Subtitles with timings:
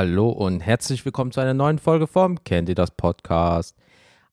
[0.00, 3.76] Hallo und herzlich willkommen zu einer neuen Folge vom Kennt ihr das Podcast?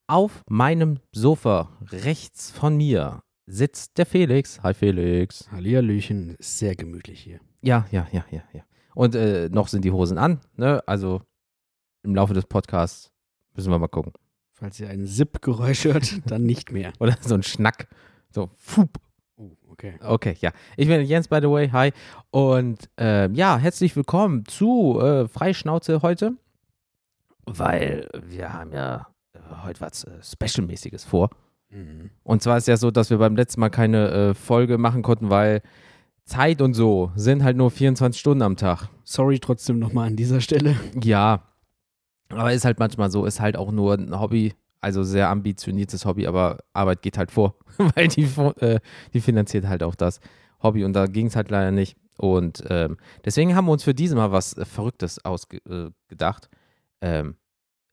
[0.06, 4.62] Auf meinem Sofa rechts von mir sitzt der Felix.
[4.62, 5.52] Hi Felix.
[5.52, 7.40] Hallihallöchen, sehr gemütlich hier.
[7.64, 8.62] Ja, ja, ja, ja, ja.
[8.94, 10.84] Und äh, noch sind die Hosen an, ne?
[10.86, 11.24] Also
[12.04, 13.12] im Laufe des Podcasts
[13.56, 14.14] müssen wir mal gucken.
[14.54, 16.94] Falls ihr ein Zip-Geräusch hört, dann nicht mehr.
[17.00, 17.88] Oder so ein Schnack.
[18.30, 19.00] So, fup.
[19.76, 19.96] Okay.
[20.02, 20.52] Okay, ja.
[20.78, 21.70] Ich bin Jens, by the way.
[21.70, 21.92] Hi.
[22.32, 26.38] Und äh, ja, herzlich willkommen zu äh, Freischnauze heute.
[27.46, 31.30] Weil wir haben ja äh, heute was äh, Special-mäßiges vor.
[31.72, 32.10] Mhm.
[32.24, 35.30] Und zwar ist ja so, dass wir beim letzten Mal keine äh, Folge machen konnten,
[35.30, 35.62] weil
[36.24, 38.88] Zeit und so sind halt nur 24 Stunden am Tag.
[39.04, 40.78] Sorry trotzdem nochmal an dieser Stelle.
[41.04, 41.44] Ja.
[42.30, 44.54] Aber ist halt manchmal so, ist halt auch nur ein Hobby,
[44.86, 47.56] also sehr ambitioniertes Hobby, aber Arbeit geht halt vor,
[47.96, 48.30] weil die,
[48.60, 48.80] äh,
[49.16, 50.20] die finanziert halt auch das
[50.62, 51.98] Hobby und da ging es halt leider nicht.
[52.18, 56.50] Und ähm, deswegen haben wir uns für dieses Mal was äh, Verrücktes ausgedacht.
[57.00, 57.36] Äh, ähm,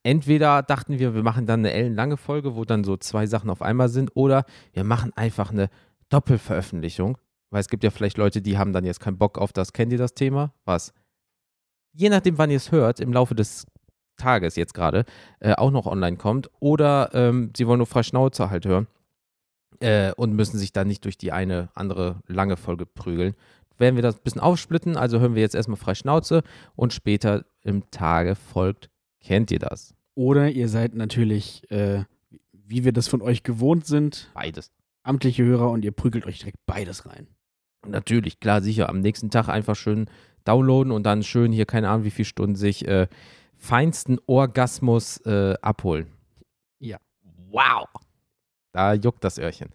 [0.03, 3.63] entweder dachten wir, wir machen dann eine ellenlange Folge, wo dann so zwei Sachen auf
[3.63, 5.71] einmal sind, oder wir machen einfach eine
[6.11, 7.17] Doppelveröffentlichung,
[7.49, 9.93] weil es gibt ja vielleicht Leute, die haben dann jetzt keinen Bock auf das, kennt
[9.93, 10.53] ihr das Thema?
[10.67, 10.93] Was?
[11.95, 13.67] Je nachdem, wann ihr es hört, im Laufe des
[14.17, 15.05] Tages jetzt gerade,
[15.41, 18.87] äh, auch noch online kommt, oder ähm, sie wollen nur frei Schnauze halt hören
[19.81, 23.35] äh, und müssen sich dann nicht durch die eine andere lange Folge prügeln.
[23.79, 26.43] Werden wir das ein bisschen aufsplitten, also hören wir jetzt erstmal frei Schnauze
[26.77, 28.91] und später im Tage folgt,
[29.21, 29.95] kennt ihr das?
[30.15, 32.05] Oder ihr seid natürlich, äh,
[32.53, 34.71] wie wir das von euch gewohnt sind, Beides.
[35.03, 37.27] amtliche Hörer und ihr prügelt euch direkt beides rein.
[37.87, 38.89] Natürlich, klar, sicher.
[38.89, 40.07] Am nächsten Tag einfach schön
[40.45, 43.09] downloaden und dann schön hier, keine Ahnung, wie viele Stunden sich äh,
[43.63, 46.09] feinsten Orgasmus äh, abholen.
[46.81, 46.99] Ja.
[47.51, 47.87] Wow.
[48.73, 49.69] Da juckt das Öhrchen.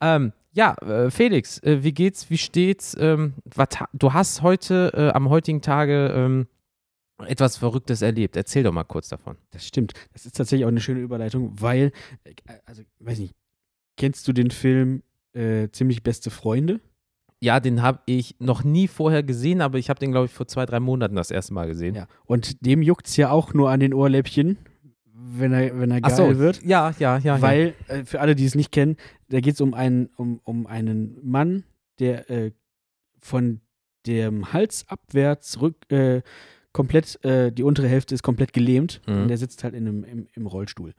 [0.00, 2.96] Ähm, ja, äh, Felix, äh, wie geht's, wie steht's?
[2.98, 6.46] Ähm, ha- du hast heute, äh, am heutigen Tage, ähm,
[7.26, 8.36] etwas Verrücktes erlebt.
[8.36, 9.36] Erzähl doch mal kurz davon.
[9.50, 9.94] Das stimmt.
[10.12, 11.90] Das ist tatsächlich auch eine schöne Überleitung, weil,
[12.24, 12.34] äh,
[12.66, 13.34] also, weiß nicht,
[13.96, 15.02] kennst du den Film
[15.32, 16.80] äh, Ziemlich beste Freunde?
[17.44, 20.46] Ja, den habe ich noch nie vorher gesehen, aber ich habe den, glaube ich, vor
[20.46, 21.94] zwei, drei Monaten das erste Mal gesehen.
[21.94, 22.06] Ja.
[22.24, 24.56] Und dem juckt's ja auch nur an den Ohrläppchen,
[25.12, 26.62] wenn er, wenn er geil so, wird.
[26.64, 27.36] Ja, ja, ja.
[27.36, 27.42] ja.
[27.42, 28.96] Weil, äh, für alle, die es nicht kennen,
[29.28, 31.64] da geht es um einen, um, um einen Mann,
[31.98, 32.52] der äh,
[33.20, 33.60] von
[34.06, 36.22] dem Hals abwärts rück, äh,
[36.72, 39.22] komplett, äh, die untere Hälfte ist komplett gelähmt Mhm.
[39.22, 40.94] und der sitzt halt in einem, im, im Rollstuhl.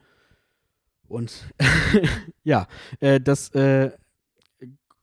[1.08, 1.48] Und
[2.44, 2.68] ja,
[3.00, 3.90] äh, das äh,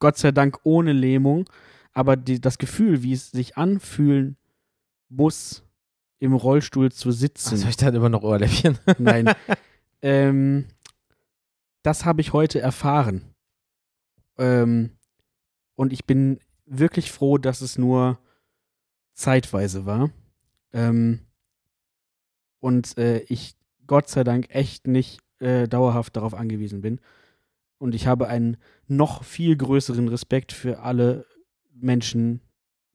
[0.02, 1.48] Gott sei Dank ohne Lähmung,
[1.92, 4.36] aber die, das Gefühl, wie es sich anfühlen
[5.08, 5.62] muss,
[6.18, 7.54] im Rollstuhl zu sitzen.
[7.54, 8.80] Achso, ich dachte immer noch Ohrläppchen.
[8.98, 9.30] Nein.
[10.02, 10.66] ähm,
[11.84, 13.22] das habe ich heute erfahren.
[14.38, 14.90] Ähm,
[15.76, 18.18] und ich bin wirklich froh, dass es nur
[19.14, 20.10] zeitweise war.
[20.72, 21.20] Ähm,
[22.58, 23.54] und äh, ich
[23.86, 26.98] Gott sei Dank echt nicht äh, dauerhaft darauf angewiesen bin.
[27.82, 28.56] Und ich habe einen
[28.86, 31.26] noch viel größeren Respekt für alle
[31.74, 32.40] Menschen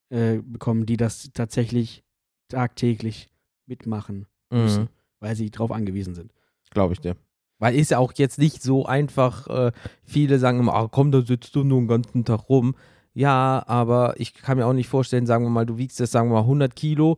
[0.10, 2.06] äh, bekommen, die das tatsächlich
[2.48, 3.30] tagtäglich
[3.66, 4.88] mitmachen müssen, Mhm.
[5.20, 6.32] weil sie darauf angewiesen sind.
[6.72, 7.18] Glaube ich dir.
[7.60, 9.72] Weil ist ja auch jetzt nicht so einfach, äh,
[10.04, 12.76] viele sagen immer, ah, komm, da sitzt du nur den ganzen Tag rum.
[13.14, 16.30] Ja, aber ich kann mir auch nicht vorstellen, sagen wir mal, du wiegst jetzt, sagen
[16.30, 17.18] wir mal, 100 Kilo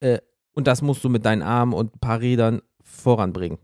[0.00, 0.18] äh,
[0.54, 3.58] und das musst du mit deinen Armen und ein paar Rädern voranbringen.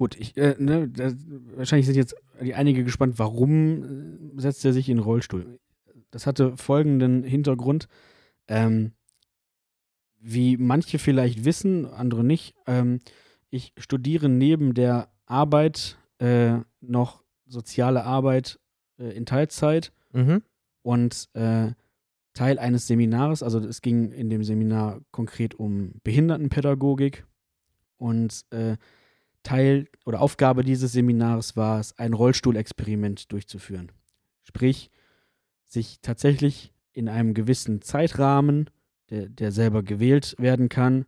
[0.00, 1.14] Gut, ich, äh, ne, das,
[1.56, 5.58] wahrscheinlich sind jetzt die einige gespannt, warum äh, setzt er sich in den Rollstuhl?
[6.10, 7.86] Das hatte folgenden Hintergrund.
[8.48, 8.92] Ähm,
[10.18, 13.00] wie manche vielleicht wissen, andere nicht, ähm,
[13.50, 18.58] ich studiere neben der Arbeit äh, noch soziale Arbeit
[18.98, 20.40] äh, in Teilzeit Mhm.
[20.80, 21.72] und äh,
[22.32, 27.26] Teil eines Seminars, also es ging in dem Seminar konkret um Behindertenpädagogik
[27.98, 28.78] und äh,
[29.42, 33.92] Teil oder Aufgabe dieses Seminars war es, ein Rollstuhlexperiment durchzuführen.
[34.42, 34.90] Sprich,
[35.64, 38.68] sich tatsächlich in einem gewissen Zeitrahmen,
[39.10, 41.06] der, der selber gewählt werden kann,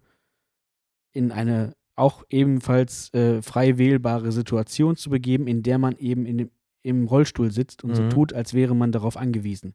[1.12, 6.38] in eine auch ebenfalls äh, frei wählbare Situation zu begeben, in der man eben in
[6.38, 6.50] dem,
[6.82, 8.10] im Rollstuhl sitzt und so Mhm.
[8.10, 9.74] tut, als wäre man darauf angewiesen.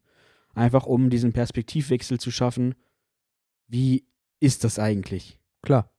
[0.54, 2.74] Einfach um diesen Perspektivwechsel zu schaffen.
[3.68, 4.04] Wie
[4.40, 5.38] ist das eigentlich?
[5.62, 5.90] Klar.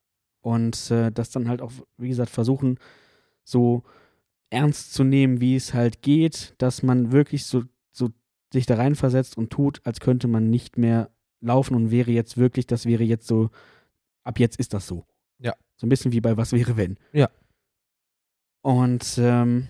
[0.42, 2.80] Und äh, das dann halt auch, wie gesagt, versuchen,
[3.44, 3.84] so
[4.50, 8.10] ernst zu nehmen, wie es halt geht, dass man wirklich so, so
[8.52, 12.68] sich da reinversetzt und tut, als könnte man nicht mehr laufen und wäre jetzt wirklich,
[12.68, 13.50] das wäre jetzt so,
[14.24, 15.06] ab jetzt ist das so.
[15.40, 15.54] Ja.
[15.78, 16.98] So ein bisschen wie bei Was wäre wenn.
[17.14, 17.30] Ja.
[18.62, 19.68] Und ähm,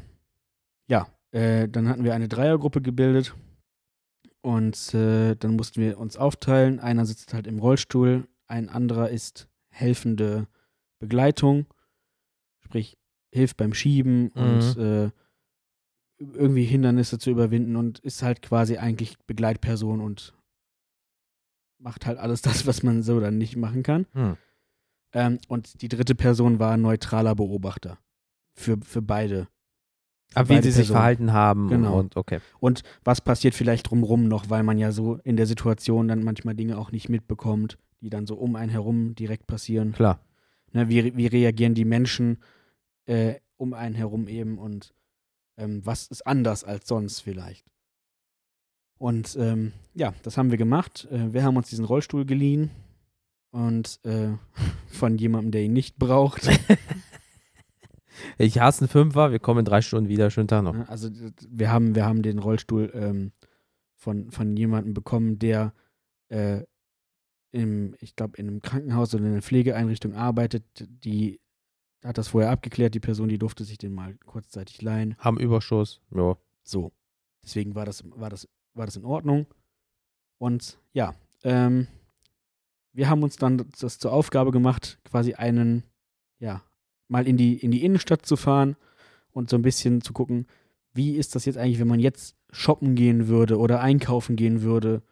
[0.87, 3.35] ja, äh, dann hatten wir eine Dreiergruppe gebildet
[4.41, 6.79] und äh, dann mussten wir uns aufteilen.
[6.79, 10.47] Einer sitzt halt im Rollstuhl, ein anderer ist helfende
[10.99, 11.65] Begleitung,
[12.59, 12.97] sprich
[13.31, 15.11] hilft beim Schieben und äh,
[16.19, 20.33] irgendwie Hindernisse zu überwinden und ist halt quasi eigentlich Begleitperson und
[21.77, 24.05] macht halt alles das, was man so dann nicht machen kann.
[24.13, 24.37] Hm.
[25.13, 27.97] Ähm, und die dritte Person war ein neutraler Beobachter
[28.53, 29.47] für, für beide.
[30.31, 30.95] Für Aber wie sie sich Personen.
[30.95, 31.97] verhalten haben Genau.
[31.97, 32.39] und okay.
[32.59, 36.53] Und was passiert vielleicht drumrum noch, weil man ja so in der Situation dann manchmal
[36.53, 39.93] Dinge auch nicht mitbekommt, die dann so um einen herum direkt passieren.
[39.93, 40.19] Klar.
[40.73, 42.37] Ne, wie, wie reagieren die Menschen
[43.05, 44.93] äh, um einen herum eben und
[45.57, 47.65] ähm, was ist anders als sonst vielleicht?
[48.97, 51.07] Und ähm, ja, das haben wir gemacht.
[51.11, 52.69] Äh, wir haben uns diesen Rollstuhl geliehen
[53.51, 54.29] und äh,
[54.87, 56.49] von jemandem, der ihn nicht braucht.
[58.37, 60.29] Ich hasse einen Fünfer, wir kommen in drei Stunden wieder.
[60.29, 60.73] Schönen Tag noch.
[60.73, 61.09] Ne, Also
[61.47, 63.31] wir haben, wir haben den Rollstuhl ähm,
[63.95, 65.73] von, von jemandem bekommen, der
[66.29, 66.63] äh,
[67.51, 70.63] im, ich glaube, in einem Krankenhaus oder in einer Pflegeeinrichtung arbeitet.
[71.03, 71.39] Die
[72.03, 75.15] hat das vorher abgeklärt, die Person, die durfte sich den mal kurzzeitig leihen.
[75.17, 76.01] Haben Überschuss.
[76.15, 76.37] Ja.
[76.63, 76.91] So.
[77.43, 79.47] Deswegen war das, war das, war das in Ordnung.
[80.37, 81.87] Und ja, ähm,
[82.93, 85.83] wir haben uns dann das zur Aufgabe gemacht, quasi einen,
[86.39, 86.63] ja,
[87.07, 88.75] mal in die, in die Innenstadt zu fahren
[89.31, 90.47] und so ein bisschen zu gucken,
[90.93, 95.03] wie ist das jetzt eigentlich, wenn man jetzt shoppen gehen würde oder einkaufen gehen würde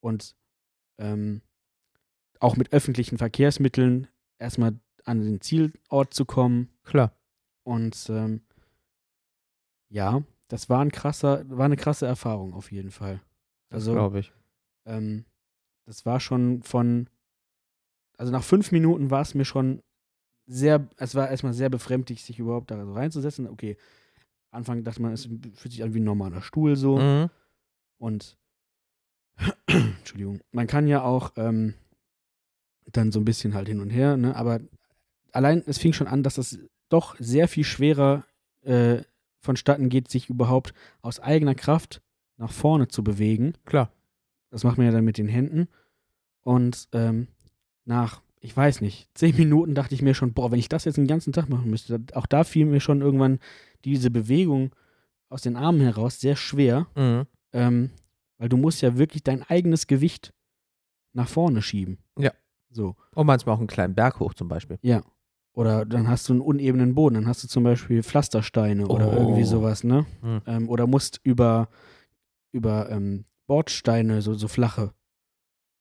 [0.00, 0.36] und
[0.98, 1.42] ähm,
[2.40, 4.08] auch mit öffentlichen Verkehrsmitteln
[4.38, 6.68] erstmal an den Zielort zu kommen.
[6.84, 7.12] Klar.
[7.64, 8.42] Und ähm,
[9.88, 13.20] ja, das war ein krasser, war eine krasse Erfahrung auf jeden Fall.
[13.70, 14.32] Also Glaube ich.
[14.86, 15.24] ähm,
[15.86, 17.08] das war schon von,
[18.16, 19.82] also nach fünf Minuten war es mir schon
[20.46, 23.46] sehr, es war erstmal sehr befremdlich, sich überhaupt da so reinzusetzen.
[23.46, 23.76] Okay,
[24.50, 26.98] Anfang dachte man, es fühlt sich an wie ein normaler Stuhl so.
[26.98, 27.30] Mhm.
[27.98, 28.38] Und
[29.66, 31.74] Entschuldigung, man kann ja auch ähm,
[32.92, 34.34] dann so ein bisschen halt hin und her, ne?
[34.36, 34.60] Aber
[35.32, 36.58] allein, es fing schon an, dass das
[36.88, 38.24] doch sehr viel schwerer
[38.62, 39.02] äh,
[39.40, 42.02] vonstatten geht, sich überhaupt aus eigener Kraft
[42.36, 43.54] nach vorne zu bewegen.
[43.64, 43.92] Klar.
[44.50, 45.68] Das macht man ja dann mit den Händen.
[46.42, 47.28] Und ähm,
[47.84, 50.96] nach, ich weiß nicht, zehn Minuten dachte ich mir schon, boah, wenn ich das jetzt
[50.96, 53.38] den ganzen Tag machen müsste, auch da fiel mir schon irgendwann
[53.84, 54.74] diese Bewegung
[55.28, 56.86] aus den Armen heraus sehr schwer.
[56.96, 57.26] Mhm.
[57.52, 57.90] Ähm,
[58.38, 60.32] weil du musst ja wirklich dein eigenes Gewicht
[61.12, 61.98] nach vorne schieben.
[62.70, 62.96] So.
[63.14, 64.78] Und manchmal auch einen kleinen Berg hoch zum Beispiel.
[64.82, 65.02] Ja.
[65.54, 69.16] Oder dann hast du einen unebenen Boden, dann hast du zum Beispiel Pflastersteine oder Oh.
[69.16, 70.06] irgendwie sowas, ne?
[70.20, 70.40] Hm.
[70.46, 71.68] Ähm, oder musst über,
[72.52, 74.92] über ähm, Bordsteine, so, so flache.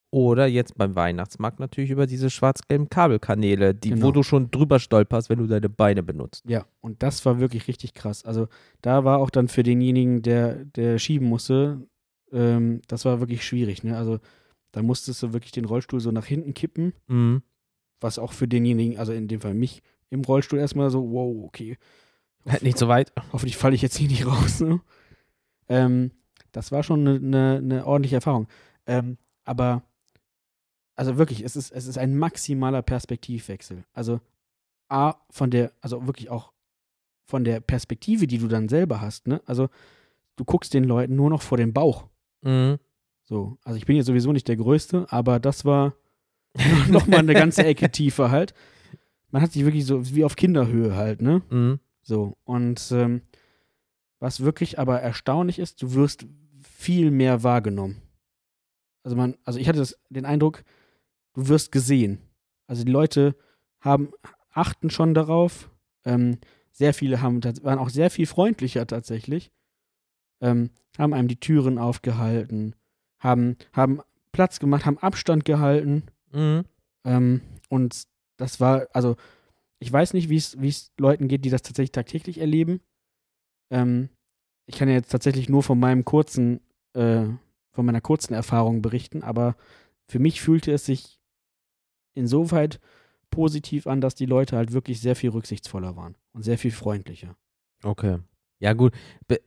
[0.09, 4.07] Oder jetzt beim Weihnachtsmarkt natürlich über diese schwarz-gelben Kabelkanäle, die, Genau.
[4.07, 6.43] wo du schon drüber stolperst, wenn du deine Beine benutzt.
[6.47, 8.23] Ja, und das war wirklich richtig krass.
[8.25, 8.47] Also
[8.81, 11.85] da war auch dann für denjenigen, der, der schieben musste,
[12.31, 13.97] ähm, das war wirklich schwierig, ne?
[13.97, 14.19] Also
[14.71, 17.41] da musstest du wirklich den Rollstuhl so nach hinten kippen Mhm.
[17.99, 21.77] was auch für denjenigen, also in dem Fall mich, im Rollstuhl erstmal so, wow, okay,
[22.45, 23.11] Halt nicht so weit.
[23.33, 24.61] hoffentlich falle ich jetzt hier nicht raus.
[24.61, 24.79] Ne?
[25.67, 26.11] Ähm,
[26.53, 28.47] das war schon eine, eine, eine ordentliche Erfahrung.
[28.85, 29.83] Ähm, aber,
[30.95, 33.83] also wirklich, es ist, es ist ein maximaler Perspektivwechsel.
[33.93, 34.21] Also,
[34.89, 36.53] A, von der, also wirklich auch
[37.25, 39.41] von der Perspektive, die du dann selber hast, ne?
[39.45, 39.67] Also,
[40.37, 42.07] du guckst den Leuten nur noch vor den Bauch.
[42.43, 42.77] Mhm.
[43.27, 45.95] So, also ich bin jetzt sowieso nicht der Größte, aber das war
[46.89, 48.53] nochmal eine ganze Ecke tiefer halt.
[49.31, 51.41] Man hat sich wirklich so wie auf Kinderhöhe halt, ne?
[51.49, 51.79] Mhm.
[52.01, 53.21] So, und ähm,
[54.19, 56.25] was wirklich aber erstaunlich ist, du wirst
[56.61, 58.01] viel mehr wahrgenommen.
[59.03, 60.63] Also man, also ich hatte das, den Eindruck,
[61.33, 62.19] du wirst gesehen.
[62.65, 63.35] Also die Leute
[63.81, 64.13] haben,
[64.51, 65.69] achten schon darauf.
[66.05, 66.39] Ähm,
[66.71, 69.51] sehr viele haben, waren auch sehr viel freundlicher tatsächlich.
[70.41, 72.75] Ähm, haben einem die Türen aufgehalten,
[73.19, 76.03] haben, haben Platz gemacht, haben Abstand gehalten.
[76.31, 76.65] Mhm.
[77.03, 78.03] Ähm, und
[78.37, 79.15] das war, also
[79.79, 82.81] ich weiß nicht, wie es Leuten geht, die das tatsächlich tagtäglich erleben.
[83.69, 84.09] Ähm,
[84.65, 86.61] ich kann ja jetzt tatsächlich nur von meinem kurzen,
[86.93, 87.25] äh,
[87.71, 89.55] von meiner kurzen Erfahrung berichten, aber
[90.07, 91.19] für mich fühlte es sich
[92.15, 92.79] insoweit
[93.29, 97.35] positiv an, dass die Leute halt wirklich sehr viel rücksichtsvoller waren und sehr viel freundlicher.
[97.83, 98.19] Okay.
[98.59, 98.93] Ja, gut.
[99.27, 99.39] Be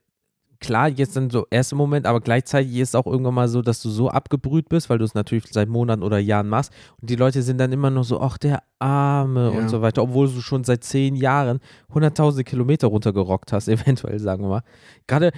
[0.61, 3.81] klar, jetzt dann so erster Moment, aber gleichzeitig ist es auch irgendwann mal so, dass
[3.83, 6.73] du so abgebrüht bist, weil du es natürlich seit Monaten oder Jahren machst.
[7.01, 9.59] Und die Leute sind dann immer noch so, ach, der Arme Ja.
[9.59, 11.61] und so weiter, obwohl du schon seit zehn Jahren
[11.93, 13.69] hunderttausende Kilometer runtergerockt hast,
[14.09, 14.63] eventuell, sagen wir mal.
[15.07, 15.33] Gerade,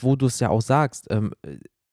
[0.00, 1.32] wo du es ja auch sagst, ähm,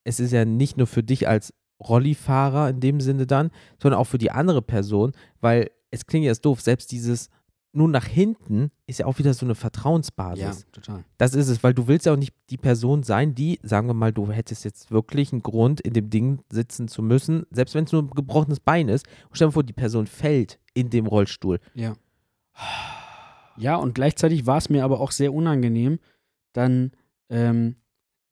[0.04, 1.54] es ist ja nicht nur für dich als
[1.86, 3.50] Rollifahrer in dem Sinne dann,
[3.80, 7.28] sondern auch für die andere Person, weil es klingt jetzt doof, selbst dieses
[7.72, 10.66] nur nach hinten ist ja auch wieder so eine Vertrauensbasis.
[10.72, 11.04] total.
[11.18, 13.94] Das ist es, weil du willst ja auch nicht die Person sein, die, sagen wir
[13.94, 17.84] mal, du hättest jetzt wirklich einen Grund, in dem Ding sitzen zu müssen, selbst wenn
[17.84, 19.06] es nur ein gebrochenes Bein ist.
[19.28, 21.60] Und stell dir vor, die Person fällt in dem Rollstuhl.
[21.74, 21.94] Ja.
[23.56, 25.98] Ja, und gleichzeitig war es mir aber auch sehr unangenehm,
[26.52, 26.92] dann
[27.28, 27.76] ähm,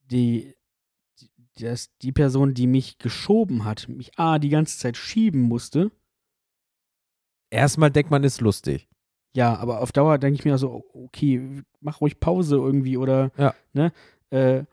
[0.09, 0.53] die,
[1.19, 1.29] die,
[1.63, 5.91] das, die Person, die mich geschoben hat, mich A, die ganze Zeit schieben musste.
[7.49, 8.87] Erstmal denkt man, ist lustig.
[9.35, 13.53] Ja, aber auf Dauer denke ich mir so, okay, mach ruhig Pause irgendwie oder, Ja.
[13.73, 13.91] ne?
[14.29, 14.63] Äh,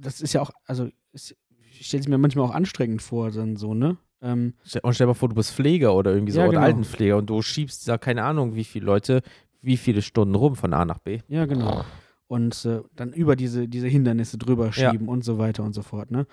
[0.00, 1.34] das ist ja auch, also, es-
[1.78, 3.96] ich stelle es mir manchmal auch anstrengend vor, dann so, ne?
[4.22, 6.64] Ähm, Und stell dir mal vor, du bist Pfleger oder irgendwie so, Ja, oder genau.
[6.66, 9.22] Altenpfleger und du schiebst da keine Ahnung, wie viele Leute,
[9.62, 11.20] wie viele Stunden rum von A nach B.
[11.28, 11.82] Ja, genau.
[12.26, 14.90] Und äh, dann über diese, diese Hindernisse drüber Ja.
[14.90, 16.10] schieben und so weiter und so fort.
[16.10, 16.26] Ne?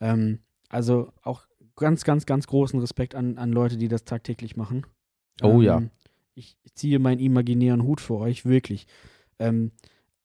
[0.00, 0.38] Ähm,
[0.70, 4.86] also auch ganz, ganz, ganz großen Respekt an, an Leute, die das tagtäglich machen.
[5.42, 5.76] Oh ja.
[5.76, 6.03] Ähm, Ich,
[6.34, 8.86] ich ziehe meinen imaginären Hut vor euch, wirklich.
[9.38, 9.72] Ähm,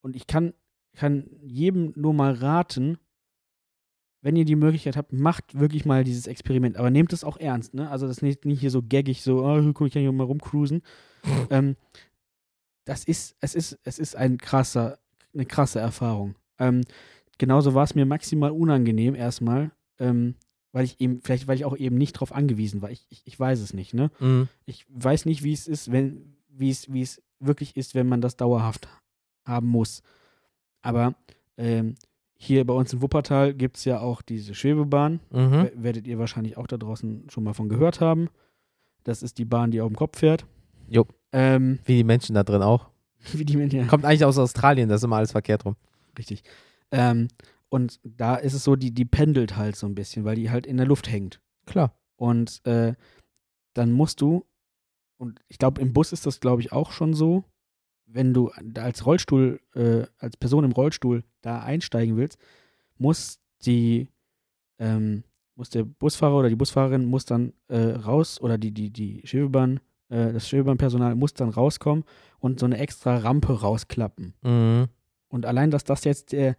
[0.00, 0.54] und ich kann,
[0.94, 2.98] kann jedem nur mal raten,
[4.22, 6.76] wenn ihr die Möglichkeit habt, macht wirklich mal dieses Experiment.
[6.76, 7.90] Aber nehmt es auch ernst, ne?
[7.90, 10.24] Also das ist nicht, nicht hier so gaggig, so, oh, guck, ich kann hier mal
[10.24, 10.82] rumcruisen.
[11.50, 11.76] ähm,
[12.84, 14.98] das ist, es ist, es ist ein krasser,
[15.32, 16.34] eine krasse Erfahrung.
[16.58, 16.82] Ähm,
[17.38, 20.34] genauso war es mir maximal unangenehm erstmal, ähm,
[20.72, 22.90] weil ich eben, vielleicht weil ich auch eben nicht drauf angewiesen war.
[22.90, 24.10] Ich, ich, ich weiß es nicht, ne?
[24.20, 24.48] Mhm.
[24.66, 28.20] Ich weiß nicht, wie es ist, wenn, wie es, wie es wirklich ist, wenn man
[28.20, 28.88] das dauerhaft
[29.44, 30.02] haben muss.
[30.82, 31.14] Aber
[31.56, 31.94] ähm,
[32.36, 35.20] hier bei uns in Wuppertal gibt es ja auch diese Schwebebahn.
[35.30, 35.70] Mhm.
[35.74, 38.28] Werdet ihr wahrscheinlich auch da draußen schon mal von gehört haben.
[39.04, 40.46] Das ist die Bahn, die auf dem Kopf fährt.
[40.88, 41.06] Jo.
[41.32, 42.88] Ähm, Wie die Menschen da drin auch.
[43.32, 45.76] wie die Menschen, ja, Kommt eigentlich aus Australien, da ist immer alles verkehrt rum.
[46.16, 46.42] richtig.
[46.90, 47.28] Ähm,
[47.70, 50.66] und da ist es so, die, die pendelt halt so ein bisschen, weil die halt
[50.66, 51.40] in der Luft hängt.
[51.66, 51.94] Klar.
[52.16, 52.94] Und äh,
[53.72, 54.44] dann musst du,
[55.16, 57.44] und ich glaube, im Bus ist das, glaube ich, auch schon so,
[58.06, 62.38] wenn du als Rollstuhl, äh, als Person im Rollstuhl da einsteigen willst,
[62.98, 64.08] muss die,
[64.78, 65.22] ähm,
[65.54, 69.78] muss der Busfahrer oder die Busfahrerin muss dann äh, raus oder die, die, die Schwebebahn,
[70.08, 72.04] äh, das Schwebebahnpersonal muss dann rauskommen
[72.40, 74.34] und so eine extra Rampe rausklappen.
[74.42, 74.88] Mhm.
[75.28, 76.56] Und allein, dass das jetzt der,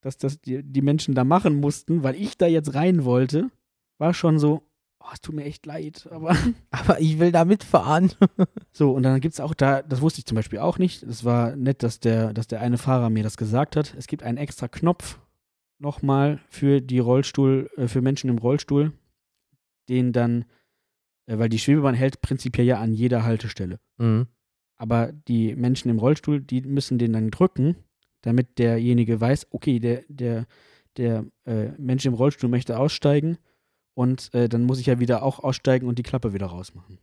[0.00, 3.50] dass das die, die Menschen da machen mussten, weil ich da jetzt rein wollte,
[3.98, 4.62] war schon so,
[5.00, 6.36] oh, es tut mir echt leid, aber
[6.70, 8.12] Aber ich will da mitfahren.
[8.72, 11.24] so, und dann gibt es auch da, das wusste ich zum Beispiel auch nicht, es
[11.24, 13.94] war nett, dass der, dass der eine Fahrer mir das gesagt hat.
[13.96, 15.18] Es gibt einen extra Knopf
[15.78, 18.92] nochmal für die Rollstuhl, äh, für Menschen im Rollstuhl,
[19.88, 20.44] den dann,
[21.26, 23.80] äh, weil die Schwebebahn hält prinzipiell ja an jeder Haltestelle.
[23.98, 24.26] Mhm.
[24.76, 27.76] Aber die Menschen im Rollstuhl, die müssen den dann drücken,
[28.22, 30.46] damit derjenige weiß, okay, der, der,
[30.96, 33.38] der äh, Mensch im Rollstuhl möchte aussteigen
[33.94, 36.98] und äh, dann muss ich ja wieder auch aussteigen und die Klappe wieder rausmachen.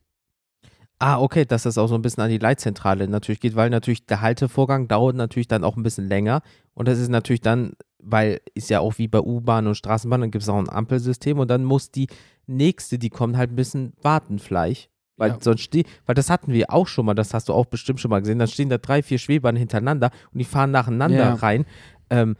[0.98, 4.06] Ah, okay, dass das auch so ein bisschen an die Leitzentrale natürlich geht, weil natürlich
[4.06, 6.42] der Haltevorgang dauert natürlich dann auch ein bisschen länger.
[6.74, 10.32] Und das ist natürlich dann, weil ist ja auch wie bei U-Bahn und Straßenbahn, dann
[10.32, 12.08] gibt es auch ein Ampelsystem und dann muss die
[12.48, 14.90] nächste, die kommt, halt ein bisschen warten vielleicht.
[15.18, 15.38] Weil Ja.
[15.40, 18.10] sonst steht, weil das hatten wir auch schon mal, das hast du auch bestimmt schon
[18.10, 21.34] mal gesehen, dann stehen da drei, vier Schwebahnen hintereinander und die fahren nacheinander Ja.
[21.36, 21.66] rein.
[22.10, 22.36] Ähm,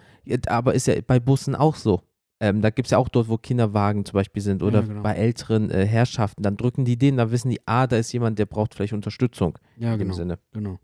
[0.48, 2.02] aber ist ja bei Bussen auch so.
[2.42, 5.02] Ähm, da gibt es ja auch dort, wo Kinderwagen zum Beispiel sind oder Ja, genau.
[5.04, 8.38] bei älteren äh, Herrschaften, dann drücken die den, dann wissen die, ah, da ist jemand,
[8.40, 10.14] der braucht vielleicht Unterstützung Ja, in dem genau.
[10.16, 10.40] Sinne.
[10.52, 10.80] Genau.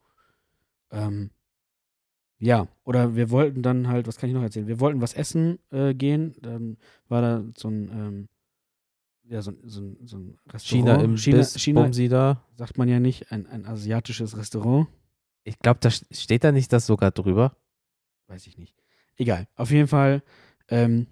[0.91, 1.31] Ähm,
[2.39, 4.67] ja, oder wir wollten dann halt, was kann ich noch erzählen?
[4.67, 6.35] Wir wollten was essen äh, gehen.
[6.41, 8.29] Dann war da so ein, ähm,
[9.31, 10.61] ja, so, ein- so, so ein Restaurant.
[10.63, 12.43] China im China, Biss, China Bumsi da.
[12.55, 14.87] sagt man ja nicht, ein, ein asiatisches Restaurant.
[15.43, 17.55] Ich glaube, da st- steht da nicht das sogar drüber.
[18.27, 18.75] Weiß ich nicht.
[19.17, 19.47] Egal.
[19.55, 20.21] Auf jeden Fall.
[20.67, 21.07] Ähm,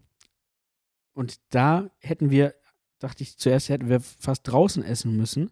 [1.14, 2.54] und da hätten wir,
[3.00, 5.52] dachte ich zuerst, hätten wir fast draußen essen müssen,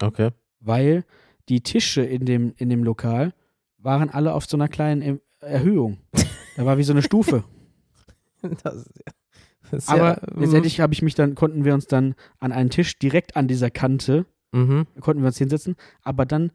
[0.00, 0.30] Okay.
[0.60, 1.04] weil
[1.48, 3.34] die Tische in dem, in dem Lokal
[3.78, 5.98] waren alle auf so einer kleinen Em- Erhöhung.
[6.56, 7.44] Da war wie so eine Stufe.
[8.42, 9.12] Das, ist ja-
[9.88, 13.36] Aber ja, letztendlich habe ich mich dann, konnten wir uns dann an einen Tisch direkt
[13.36, 14.86] an dieser Kante, Mhm.
[15.00, 16.52] konnten wir uns hinsetzen, aber dann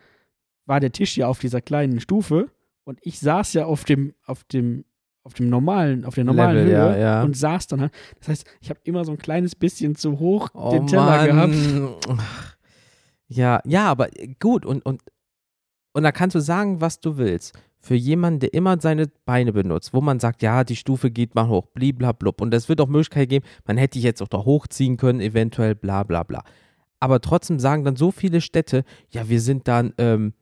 [0.67, 2.49] war der Tisch ja auf dieser kleinen Stufe
[2.83, 4.85] und ich saß ja auf dem, auf dem,
[5.23, 7.23] auf dem normalen, auf der normalen Level, Höhe ja, ja.
[7.23, 7.93] und saß dann halt.
[8.19, 11.53] Das heißt, ich habe immer so ein kleines bisschen zu hoch Oh, den Teller gehabt.
[11.53, 11.95] Mann.
[13.27, 14.09] Ja, ja, aber
[14.39, 15.01] gut und, und,
[15.93, 17.57] und da kannst du sagen, was du willst.
[17.79, 21.47] Für jemanden, der immer seine Beine benutzt, wo man sagt, ja, die Stufe geht mal
[21.47, 22.41] hoch, bliblablub.
[22.41, 25.75] Und es wird auch Möglichkeit geben, man hätte dich jetzt auch da hochziehen können, eventuell,
[25.75, 26.43] bla bla bla.
[26.99, 30.33] Aber trotzdem sagen dann so viele Städte, ja, wir sind dann, ähm,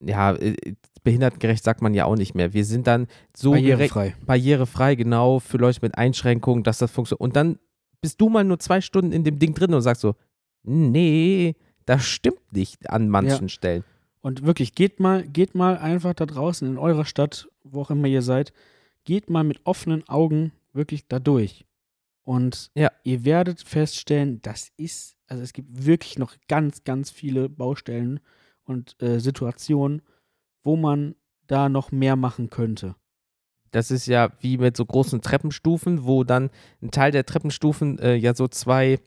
[0.00, 0.54] ja, äh,
[1.02, 2.52] behindertengerecht sagt man ja auch nicht mehr.
[2.52, 4.14] Wir sind dann so Barrierefrei.
[4.26, 7.20] barrierefrei, genau, für Leute mit Einschränkungen, dass das funktioniert.
[7.20, 7.58] Und dann
[8.00, 10.14] bist du mal nur zwei Stunden in dem Ding drin und sagst so,
[10.62, 11.54] nee,
[11.86, 13.84] das stimmt nicht an manchen Stellen.
[14.24, 18.08] Und wirklich, geht mal, geht mal einfach da draußen in eurer Stadt, wo auch immer
[18.08, 18.54] ihr seid,
[19.04, 21.66] geht mal mit offenen Augen wirklich da durch.
[22.22, 22.90] Und Ja.
[23.02, 28.18] ihr werdet feststellen, das ist, also es gibt wirklich noch ganz, ganz viele Baustellen
[28.64, 30.00] und äh, Situationen,
[30.62, 31.16] wo man
[31.46, 32.96] da noch mehr machen könnte.
[33.72, 36.48] Das ist ja wie mit so großen Treppenstufen, wo dann
[36.80, 39.00] ein Teil der Treppenstufen äh, ja so zwei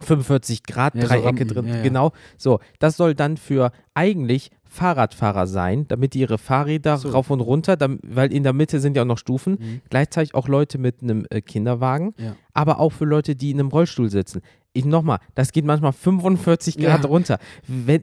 [0.00, 1.66] 45 Grad Ja, so Dreiecke Rampen, drin.
[1.68, 1.82] ja, ja.
[1.82, 2.12] Genau.
[2.36, 7.08] So, das soll dann für eigentlich Fahrradfahrer sein, damit die ihre Fahrräder So.
[7.10, 9.56] rauf und runter, weil in der Mitte sind ja auch noch Stufen.
[9.58, 9.80] Mhm.
[9.88, 12.36] Gleichzeitig auch Leute mit einem äh, Kinderwagen, Ja.
[12.52, 14.42] aber auch für Leute, die in einem Rollstuhl sitzen.
[14.74, 17.08] Ich nochmal, das geht manchmal 45 Grad Ja.
[17.08, 17.38] runter.
[17.66, 18.02] Wenn,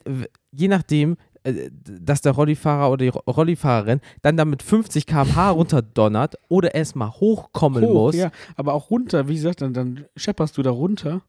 [0.52, 6.36] je nachdem, äh, dass der Rollifahrer oder die Ro- Rollifahrerin dann damit 50 km/h runterdonnert
[6.50, 8.16] oder erstmal hochkommen Hoch, muss.
[8.16, 11.22] ja, aber auch runter, wie gesagt, dann, dann schepperst du da runter.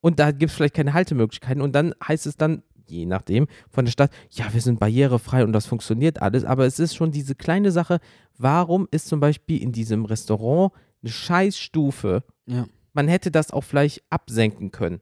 [0.00, 1.60] Und da gibt es vielleicht keine Haltemöglichkeiten.
[1.62, 5.52] Und dann heißt es dann, je nachdem, von der Stadt, ja, wir sind barrierefrei und
[5.52, 6.44] das funktioniert alles.
[6.44, 8.00] Aber es ist schon diese kleine Sache,
[8.38, 12.24] warum ist zum Beispiel in diesem Restaurant eine Scheißstufe?
[12.46, 12.66] Ja.
[12.92, 15.00] Man hätte das auch vielleicht absenken können,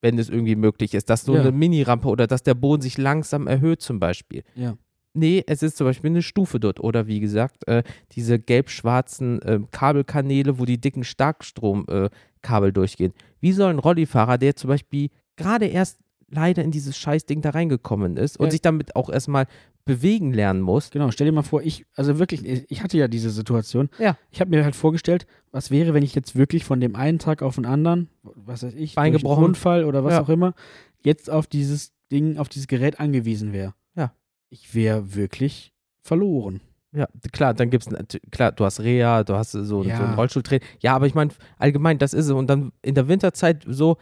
[0.00, 1.10] wenn es irgendwie möglich ist.
[1.10, 1.40] Dass so Ja.
[1.42, 4.42] eine Minirampe oder dass der Boden sich langsam erhöht zum Beispiel.
[4.54, 4.76] Ja.
[5.12, 6.78] Nee, es ist zum Beispiel eine Stufe dort.
[6.80, 7.82] Oder wie gesagt, äh,
[8.12, 12.10] diese gelb-schwarzen äh, Kabelkanäle, wo die dicken Starkstromkabel äh,
[12.42, 13.12] Kabel durchgehen.
[13.40, 18.16] Wie soll ein Rollifahrer, der zum Beispiel gerade erst leider in dieses Scheißding da reingekommen
[18.16, 18.50] ist und Ja.
[18.52, 19.46] sich damit auch erstmal
[19.84, 23.30] bewegen lernen muss, Genau, stell dir mal vor, ich, also wirklich, ich hatte ja diese
[23.30, 23.88] Situation.
[23.98, 24.16] Ja.
[24.30, 27.42] Ich habe mir halt vorgestellt, was wäre, wenn ich jetzt wirklich von dem einen Tag
[27.42, 29.42] auf den anderen, was weiß ich, Bein gebrochen.
[29.44, 30.20] Unfall oder was Ja.
[30.22, 30.54] auch immer,
[31.02, 33.74] jetzt auf dieses Ding, auf dieses Gerät angewiesen wäre.
[33.96, 34.12] Ja.
[34.50, 36.60] Ich wäre wirklich verloren.
[36.92, 37.88] Ja, klar, dann gibt's
[38.32, 40.00] klar, du hast Reha, du hast so, so Ja.
[40.00, 40.64] einen Rollstuhltrainer.
[40.80, 42.32] Ja, aber ich meine, allgemein, das ist es.
[42.32, 43.96] Und dann in der Winterzeit so,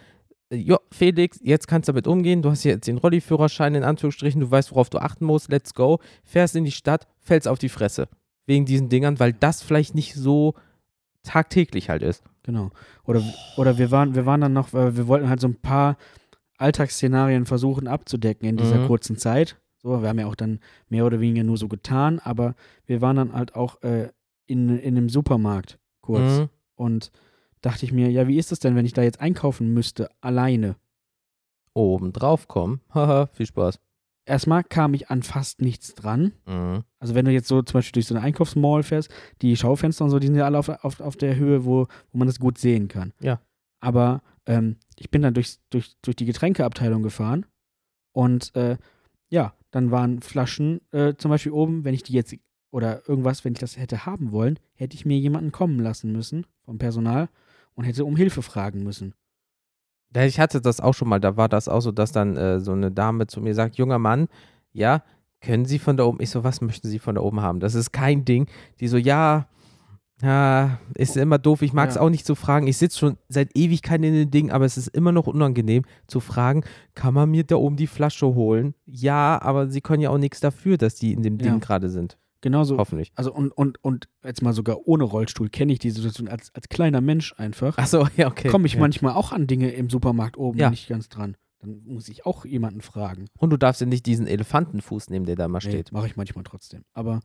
[0.51, 2.41] äh, jo, Felix, jetzt kannst du damit umgehen.
[2.41, 5.99] Du hast jetzt den Rolliführerschein in Anführungsstrichen, du weißt, worauf du achten musst, let's go.
[6.25, 8.09] Fährst in die Stadt, fällst auf die Fresse.
[8.47, 10.55] Wegen diesen Dingern, weil das vielleicht nicht so
[11.23, 12.23] tagtäglich halt ist.
[12.45, 12.71] Genau.
[13.05, 13.23] Oder,
[13.59, 15.99] oder wir waren, wir waren dann noch, weil wir wollten halt so ein paar
[16.57, 18.87] Alltagsszenarien versuchen abzudecken in dieser Mhm.
[18.87, 19.57] kurzen Zeit.
[19.83, 22.55] So, wir haben ja auch dann mehr oder weniger nur so getan, aber
[22.87, 24.11] wir waren dann halt auch äh,
[24.47, 26.41] in, in einem Supermarkt kurz.
[26.41, 26.49] Mhm.
[26.75, 27.13] Und
[27.61, 30.77] dachte ich mir, ja, wie ist es denn, wenn ich da jetzt einkaufen müsste, alleine?
[31.75, 32.81] Oben drauf kommen.
[32.95, 33.79] Haha, viel Spaß.
[34.25, 36.33] Erstmal kam ich an fast nichts dran.
[36.47, 36.85] Mhm.
[36.99, 39.11] Also wenn du jetzt so zum Beispiel durch so eine Einkaufsmall fährst,
[39.41, 42.19] die Schaufenster und so, die sind ja alle auf, auf, auf der Höhe, wo, wo
[42.19, 43.15] man das gut sehen kann.
[43.21, 43.41] Ja.
[43.81, 47.47] Aber ähm, ich bin dann durch, durch, durch die Getränkeabteilung gefahren
[48.13, 48.77] und äh,
[49.31, 52.35] ja, dann waren Flaschen äh, zum Beispiel oben, wenn ich die jetzt
[52.71, 56.47] oder irgendwas, wenn ich das hätte haben wollen, hätte ich mir jemanden kommen lassen müssen
[56.65, 57.29] vom Personal
[57.75, 59.15] und hätte um Hilfe fragen müssen.
[60.15, 62.73] Ich hatte das auch schon mal, da war das auch so, dass dann äh, so
[62.73, 64.29] eine Dame zu mir sagt, junger Mann,
[64.73, 65.03] ja,
[65.41, 67.61] können Sie von da oben, ich so, was möchten Sie von da oben haben?
[67.61, 68.49] Das ist kein Ding.
[68.81, 69.49] Die so, ja,
[70.23, 72.01] ja, ist immer doof, ich mag es Ja.
[72.01, 72.67] auch nicht zu fragen.
[72.67, 76.21] Ich sitze schon seit Ewigkeiten in den Ding, aber es ist immer noch unangenehm zu
[76.21, 78.75] fragen, kann man mir da oben die Flasche holen?
[78.87, 81.51] Ja, aber Sie können ja auch nichts dafür, dass die in dem Ja.
[81.51, 82.19] Ding gerade sind.
[82.41, 83.11] Genauso, Hoffentlich.
[83.17, 86.69] also und, und, und jetzt mal sogar ohne Rollstuhl kenne ich die Situation als, als
[86.69, 87.77] kleiner Mensch einfach.
[87.79, 88.49] Achso, ja, okay.
[88.49, 88.81] komme ich ja.
[88.81, 90.71] manchmal auch an Dinge im Supermarkt oben Ja.
[90.71, 91.37] nicht ganz dran.
[91.61, 93.27] Dann muss ich auch jemanden fragen.
[93.39, 95.91] Und du darfst ja nicht diesen Elefantenfuß nehmen, der da mal steht.
[95.91, 96.85] mache ich manchmal trotzdem.
[96.95, 97.19] Aber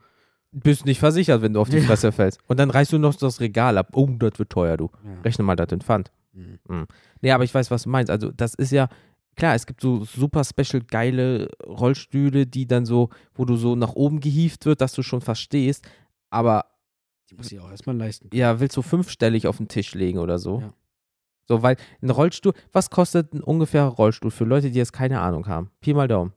[0.53, 1.81] Bist nicht versichert, wenn du auf die.
[1.81, 2.39] Fresse fällst.
[2.47, 3.89] Und dann reißt du noch das Regal ab.
[3.93, 4.89] Oh, das wird teuer, du.
[5.03, 5.21] ja.
[5.21, 6.11] Rechne mal das in Pfand.
[6.33, 6.87] Mhm.
[7.21, 8.09] Nee, aber ich weiß, was du meinst.
[8.09, 8.87] Also, das ist ja,
[9.35, 13.93] klar, es gibt so super special geile Rollstühle, die dann so, wo du so nach
[13.93, 15.85] oben gehievt wird, dass du schon verstehst.
[16.29, 16.65] Aber
[17.29, 18.29] die muss ich auch erstmal leisten.
[18.33, 20.59] ja, willst du fünfstellig auf den Tisch legen oder so?
[20.61, 20.73] Ja.
[21.45, 25.47] So, weil ein Rollstuhl, was kostet ein ungefährer Rollstuhl für Leute, die jetzt keine Ahnung
[25.47, 25.71] haben?
[25.81, 26.33] Pi mal Daumen.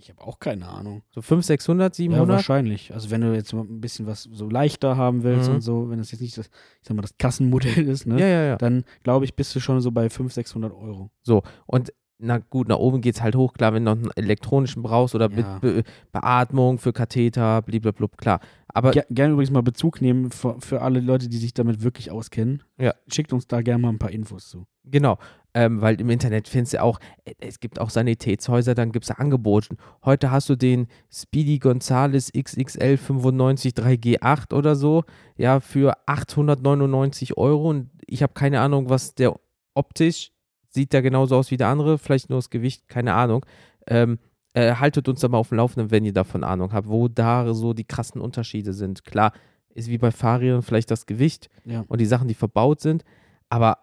[0.00, 1.02] Ich habe auch keine Ahnung.
[1.10, 2.28] So 500, 600, Ja, 700?
[2.28, 2.92] wahrscheinlich.
[2.94, 5.56] Also wenn du jetzt mal ein bisschen was so leichter haben willst Mhm.
[5.56, 8.18] und so, wenn das jetzt nicht das, ich sag mal, das Kassenmodell ist, ne?
[8.18, 8.56] ja, ja, ja.
[8.56, 11.10] Dann glaube ich, bist du schon so bei 500, 600 Euro.
[11.22, 14.10] So, und na gut, nach oben geht es halt hoch, klar, wenn du noch einen
[14.14, 15.36] elektronischen brauchst oder Ja.
[15.36, 15.82] mit Be
[16.12, 18.40] Beatmung für Katheter, blablabla, klar.
[18.68, 22.10] Aber Ger gerne übrigens mal Bezug nehmen für, für alle Leute, die sich damit wirklich
[22.10, 22.62] auskennen.
[22.78, 22.94] Ja.
[23.08, 24.66] Schickt uns da gerne mal ein paar Infos zu.
[24.84, 25.18] genau,
[25.54, 29.10] ähm, weil im Internet findest du auch, äh, es gibt auch Sanitätshäuser, dann gibt es
[29.10, 29.76] Angebote.
[30.04, 35.04] Heute hast du den Speedy Gonzales XXL 95 3G8 oder so,
[35.36, 39.34] ja, für 899 Euro und ich habe keine Ahnung, was der
[39.74, 40.32] optisch
[40.68, 43.44] sieht der genauso aus wie der andere, vielleicht nur das Gewicht, keine Ahnung.
[43.88, 44.18] Ähm,
[44.52, 47.52] äh, haltet uns da mal auf dem Laufenden, wenn ihr davon Ahnung habt, wo da
[47.54, 49.04] so die krassen Unterschiede sind.
[49.04, 49.32] Klar,
[49.74, 51.84] ist wie bei Fahrrädern vielleicht das Gewicht Ja.
[51.88, 53.04] und die Sachen, die verbaut sind,
[53.48, 53.78] aber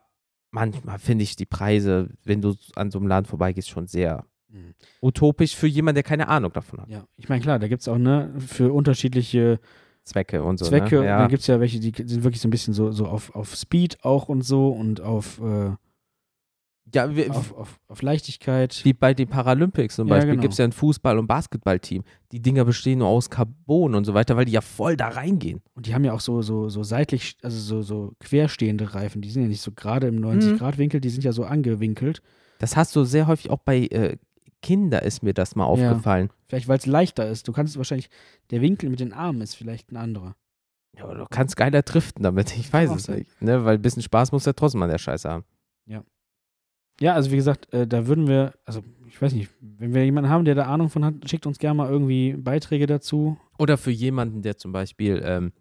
[0.59, 4.73] manchmal finde ich die Preise, wenn du an so einem Laden vorbeigehst, schon sehr Mhm.
[5.01, 6.89] utopisch für jemanden, der keine Ahnung davon hat.
[6.89, 9.59] Ja, ich meine, klar, da gibt es auch, ne, für unterschiedliche
[10.03, 10.65] Zwecke und so.
[10.65, 10.99] Zwecke.
[11.01, 11.05] ne?
[11.05, 11.19] Ja.
[11.19, 13.53] dann gibt es ja welche, die sind wirklich so ein bisschen so, so auf, auf
[13.55, 15.71] Speed auch und so und auf, äh,
[16.93, 18.79] ja, wie, auf, auf, auf Leichtigkeit.
[18.83, 20.41] wie bei den Paralympics zum Ja, Beispiel genau.
[20.41, 22.03] gibt es ja ein Fußball- und Basketballteam.
[22.31, 25.61] Die Dinger bestehen nur aus Carbon und so weiter, weil die ja voll da reingehen.
[25.73, 29.21] Und die haben ja auch so, so, so seitlich, also so, so querstehende Reifen.
[29.21, 30.25] Die sind ja nicht so gerade im Mhm.
[30.27, 32.21] 90-Grad-Winkel, die sind ja so angewinkelt.
[32.59, 34.17] Das hast du sehr häufig auch bei äh,
[34.63, 36.29] Kinder ist mir das mal aufgefallen.
[36.47, 37.47] Vielleicht, weil es leichter ist.
[37.47, 38.09] Du kannst es wahrscheinlich,
[38.49, 40.35] der Winkel mit den Armen ist vielleicht ein anderer.
[40.97, 42.57] Ja, aber du kannst geiler driften damit.
[42.57, 43.19] Ich weiß es sein.
[43.19, 43.41] nicht.
[43.41, 43.63] Ne?
[43.65, 45.43] Weil ein bisschen Spaß muss ja trotzdem an der Scheiße haben.
[45.85, 46.03] Ja,
[47.13, 50.45] also wie gesagt, äh, da würden wir, also ich weiß nicht, wenn wir jemanden haben,
[50.45, 53.37] der da Ahnung von hat, schickt uns gerne mal irgendwie Beiträge dazu.
[53.57, 55.51] Oder für jemanden, der zum Beispiel ähm,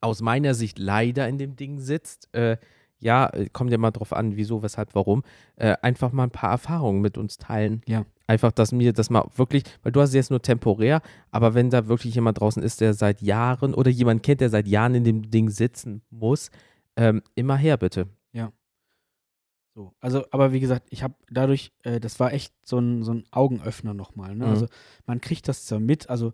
[0.00, 2.56] aus meiner Sicht leider in dem Ding sitzt, äh,
[2.98, 5.22] ja, äh, kommt ja mal drauf an, wieso, weshalb, warum,
[5.56, 7.82] äh, einfach mal ein paar Erfahrungen mit uns teilen.
[7.86, 8.04] Ja.
[8.26, 11.70] Einfach, dass mir das mal wirklich, weil du hast es jetzt nur temporär, aber wenn
[11.70, 15.04] da wirklich jemand draußen ist, der seit Jahren oder jemand kennt, der seit Jahren in
[15.04, 16.50] dem Ding sitzen muss,
[16.96, 18.06] ähm, immer her bitte.
[19.74, 23.14] So, also, aber wie gesagt, ich habe dadurch, äh, das war echt so ein, so
[23.14, 24.34] ein Augenöffner nochmal.
[24.34, 24.46] Ne?
[24.46, 24.50] Mhm.
[24.50, 24.66] Also
[25.06, 26.32] man kriegt das zwar mit, also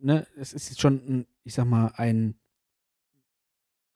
[0.00, 2.34] ne, es ist jetzt schon, ein, ich sag mal, ein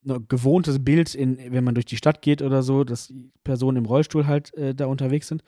[0.02, 3.78] ne, gewohntes Bild, in, wenn man durch die Stadt geht oder so, dass die Personen
[3.78, 5.42] im Rollstuhl halt äh, da unterwegs sind.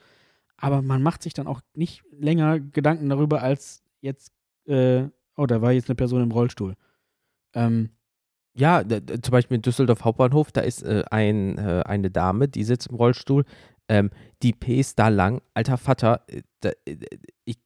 [0.57, 4.33] Aber man macht sich dann auch nicht länger Gedanken darüber, als jetzt,
[4.65, 6.73] äh, oh, da war jetzt eine Person im Rollstuhl.
[7.53, 7.91] Ähm,
[8.57, 12.87] Ja, zum Beispiel in Düsseldorf Hauptbahnhof, da ist äh, ein, äh, eine Dame, die sitzt
[12.87, 13.45] im Rollstuhl,
[13.87, 14.09] ähm,
[14.41, 16.97] die pest da lang, alter Vater, äh, da, äh,
[17.45, 17.57] ich,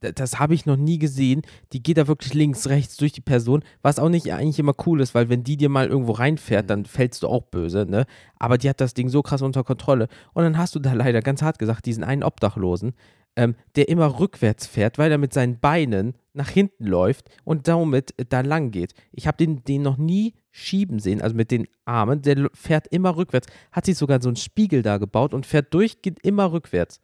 [0.00, 1.42] da- das habe ich noch nie gesehen.
[1.72, 5.00] Die geht da wirklich links, rechts durch die Person, was auch nicht eigentlich immer cool
[5.02, 8.06] ist, weil wenn die dir mal irgendwo reinfährt, dann fällst du auch böse, ne?
[8.38, 10.08] Aber die hat das Ding so krass unter Kontrolle.
[10.34, 12.94] Und dann hast du da leider ganz hart gesagt, diesen einen Obdachlosen,
[13.36, 18.14] ähm, der immer rückwärts fährt, weil er mit seinen Beinen nach hinten läuft und damit
[18.30, 18.94] da lang geht.
[19.12, 22.22] Ich habe den, den noch nie schieben sehen, also mit den Armen.
[22.22, 26.18] Der fährt immer rückwärts, hat sich sogar so einen Spiegel da gebaut und fährt durchgehend
[26.24, 27.00] immer rückwärts.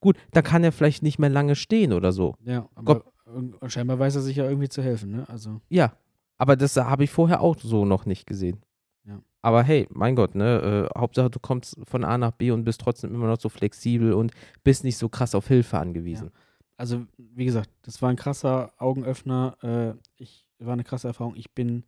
[0.00, 2.34] Gut, da kann er vielleicht nicht mehr lange stehen oder so.
[2.44, 5.28] ja, aber irg- scheinbar weiß er sich ja irgendwie zu helfen, ne?
[5.28, 5.60] Also.
[5.68, 5.96] Ja,
[6.38, 8.60] aber das habe ich vorher auch so noch nicht gesehen.
[9.04, 9.20] Ja.
[9.42, 10.88] Aber hey, mein Gott, ne?
[10.94, 14.12] Äh, Hauptsache du kommst von A nach B und bist trotzdem immer noch so flexibel
[14.12, 14.32] und
[14.64, 16.30] bist nicht so krass auf Hilfe angewiesen.
[16.76, 19.56] Also wie gesagt, das war ein krasser Augenöffner.
[19.62, 21.36] Äh, ich war eine krasse Erfahrung.
[21.36, 21.84] Ich bin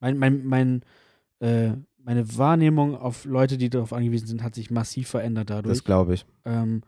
[0.00, 0.82] mein mein mein
[1.40, 5.76] äh, meine Wahrnehmung auf Leute, die darauf angewiesen sind, hat sich massiv verändert dadurch.
[5.78, 6.26] Das glaube ich.
[6.44, 6.82] Ähm,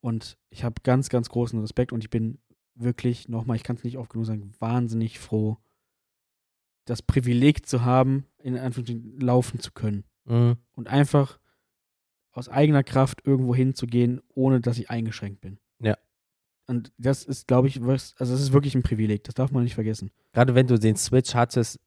[0.00, 2.38] und ich habe ganz ganz großen Respekt und ich bin
[2.74, 5.56] wirklich nochmal, ich kann es nicht oft genug sagen, wahnsinnig froh,
[6.84, 10.56] das Privileg zu haben, in Anführungsstrichen laufen zu können Mhm.
[10.72, 11.38] und einfach
[12.32, 15.58] aus eigener Kraft irgendwo hinzugehen, ohne dass ich eingeschränkt bin.
[15.80, 15.96] Ja.
[16.66, 19.62] Und das ist, glaube ich, was, also das ist wirklich ein Privileg, das darf man
[19.62, 20.10] nicht vergessen.
[20.32, 21.78] Gerade wenn du den Switch hattest,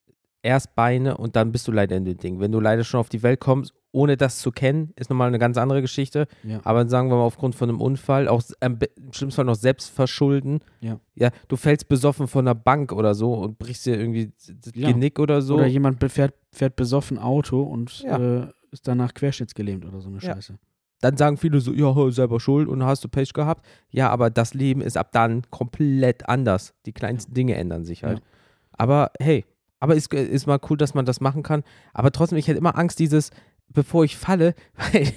[0.41, 2.39] erst Beine und dann bist du leider in dem Ding.
[2.39, 5.39] Wenn du leider schon auf die Welt kommst, ohne das zu kennen, ist nochmal eine
[5.39, 6.27] ganz andere Geschichte.
[6.43, 6.61] Ja.
[6.63, 8.79] Aber sagen wir mal aufgrund von einem Unfall, auch im
[9.11, 10.59] schlimmsten Fall noch selbst verschulden.
[10.79, 10.99] Ja.
[11.15, 14.91] Ja, du fällst besoffen von einer Bank oder so und brichst dir irgendwie das Ja.
[14.91, 15.55] Genick oder so.
[15.55, 20.21] Oder jemand fährt, fährt besoffen Auto und äh, ist danach querschnittsgelähmt oder so eine.
[20.21, 20.57] Scheiße.
[21.01, 23.65] Dann sagen viele so, ja, selber schuld und hast du Pech gehabt.
[23.89, 26.73] Ja, aber das Leben ist ab dann komplett anders.
[26.85, 28.19] Die kleinsten Dinge ändern sich halt.
[28.19, 28.25] Ja.
[28.73, 29.45] Aber hey,
[29.79, 31.63] aber ist, ist mal cool, dass man das machen kann.
[31.93, 33.31] Aber trotzdem, ich hätte immer Angst, dieses,
[33.69, 34.55] bevor ich falle,
[34.91, 35.12] weil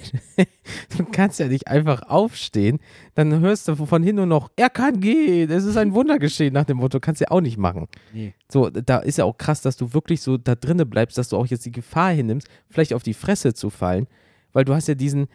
[0.97, 2.79] du kannst ja nicht einfach aufstehen.
[3.15, 6.53] Dann hörst du von hin nur noch, er kann gehen, es ist ein Wunder geschehen
[6.53, 7.87] nach dem Motto, kannst du ja auch nicht machen.
[8.13, 8.33] Nee.
[8.49, 11.37] So, da ist ja auch krass, dass du wirklich so da drinnen bleibst, dass du
[11.37, 14.07] auch jetzt die Gefahr hinnimmst, vielleicht auf die Fresse zu fallen,
[14.53, 15.27] weil du hast ja diesen,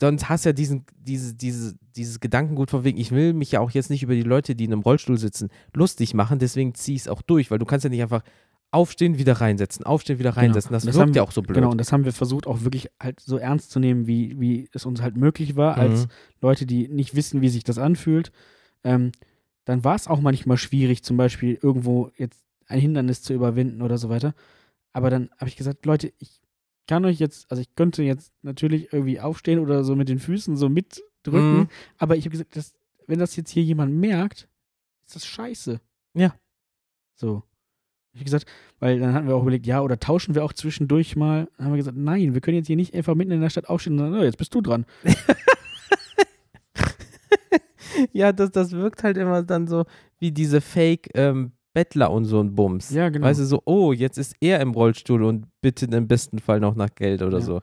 [0.00, 3.70] sonst hast ja diesen, diese, diese, dieses Gedankengut von wegen, ich will mich ja auch
[3.70, 7.02] jetzt nicht über die Leute, die in einem Rollstuhl sitzen, lustig machen, deswegen zieh ich
[7.02, 8.22] es auch durch, weil du kannst ja nicht einfach
[8.72, 10.72] aufstehen, wieder reinsetzen, aufstehen, wieder reinsetzen.
[10.72, 11.56] Das, Das wirkt haben- ja auch so blöd.
[11.56, 14.68] Genau, und das haben wir versucht auch wirklich halt so ernst zu nehmen, wie, wie
[14.72, 16.10] es uns halt möglich war, als Mhm.
[16.40, 18.30] Leute, die nicht wissen, wie sich das anfühlt.
[18.84, 19.10] Ähm,
[19.64, 23.98] dann war es auch manchmal schwierig, zum Beispiel irgendwo jetzt ein Hindernis zu überwinden oder
[23.98, 24.34] so weiter.
[24.92, 26.40] Aber dann habe ich gesagt, Leute, ich
[26.90, 30.56] kann euch jetzt, also ich könnte jetzt natürlich irgendwie aufstehen oder so mit den Füßen
[30.56, 31.68] so mitdrücken, Mhm.
[31.98, 32.74] aber ich habe gesagt, das,
[33.06, 34.48] wenn das jetzt hier jemand merkt,
[35.06, 35.80] ist das scheiße.
[36.14, 36.34] Ja.
[37.14, 37.44] So.
[38.12, 38.46] Ich habe gesagt,
[38.80, 41.48] weil dann hatten wir auch überlegt, ja, oder tauschen wir auch zwischendurch mal.
[41.56, 43.68] Dann haben wir gesagt, nein, wir können jetzt hier nicht einfach mitten in der Stadt
[43.68, 44.84] aufstehen und sagen, "Oh, jetzt bist du dran.
[48.12, 49.84] ja, das, das wirkt halt immer dann so
[50.18, 52.90] wie diese Fake ähm, Bettler und so ein Bums.
[52.90, 53.26] Ja, genau.
[53.26, 56.74] Weißt du, so, oh, jetzt ist er im Rollstuhl und bittet im besten Fall noch
[56.74, 57.44] nach Geld oder Ja.
[57.44, 57.60] so.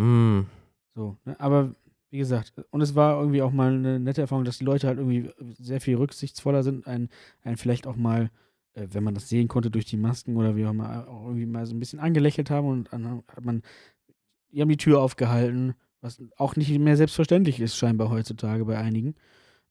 [0.00, 0.46] Mm.
[0.94, 1.38] So, ne?
[1.40, 1.74] Aber
[2.10, 4.98] wie gesagt, und es war irgendwie auch mal eine nette Erfahrung, dass die Leute halt
[4.98, 7.08] irgendwie sehr viel rücksichtsvoller sind, einen,
[7.42, 8.30] einen vielleicht auch mal,
[8.74, 11.46] äh, wenn man das sehen konnte durch die Masken oder wie auch immer, auch irgendwie
[11.46, 13.62] mal so ein bisschen angelächelt haben und dann hat man,
[14.52, 19.14] die haben die Tür aufgehalten, was auch nicht mehr selbstverständlich ist, scheinbar heutzutage bei einigen.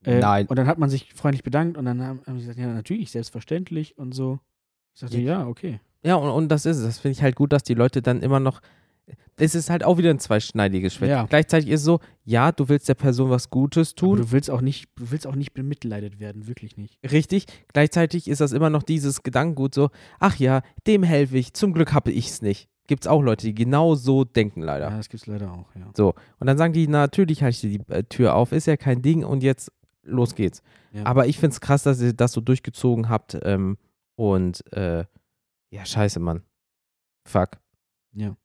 [0.03, 0.47] Äh, Nein.
[0.47, 3.12] Und dann hat man sich freundlich bedankt und dann haben, haben sie gesagt, ja, natürlich,
[3.12, 4.39] selbstverständlich und so.
[4.93, 5.41] Ich sagte, Ja.
[5.41, 5.79] ja, okay.
[6.03, 6.83] Ja, und, und das ist es.
[6.86, 8.62] Das finde ich halt gut, dass die Leute dann immer noch.
[9.39, 11.12] Es ist halt auch wieder ein zweischneidiges Schwert.
[11.12, 11.25] Ja.
[11.25, 14.49] Gleichzeitig ist es so, ja, du willst der Person was Gutes Aber tun, du willst
[14.49, 16.97] auch nicht, du willst auch nicht bemitleidet werden, wirklich nicht.
[17.10, 17.45] richtig.
[17.71, 21.93] Gleichzeitig ist das immer noch dieses Gedankengut so, ach ja, dem helfe ich, zum Glück
[21.93, 22.67] habe ich es nicht.
[22.88, 24.89] Gibt es auch Leute, die genau so denken leider.
[24.89, 25.89] Ja, das gibt's leider auch, ja.
[25.95, 28.75] So, und dann sagen die, natürlich halte ich dir die äh, Tür auf, ist ja
[28.77, 29.71] kein Ding und jetzt
[30.08, 30.62] los geht's.
[30.91, 31.06] Ja.
[31.06, 33.78] Aber ich finde es krass, dass ihr das so durchgezogen habt ähm,
[34.15, 35.06] und äh,
[35.70, 36.43] ja, scheiße, Mann.
[37.28, 37.60] Fuck.
[38.13, 38.36] Ja.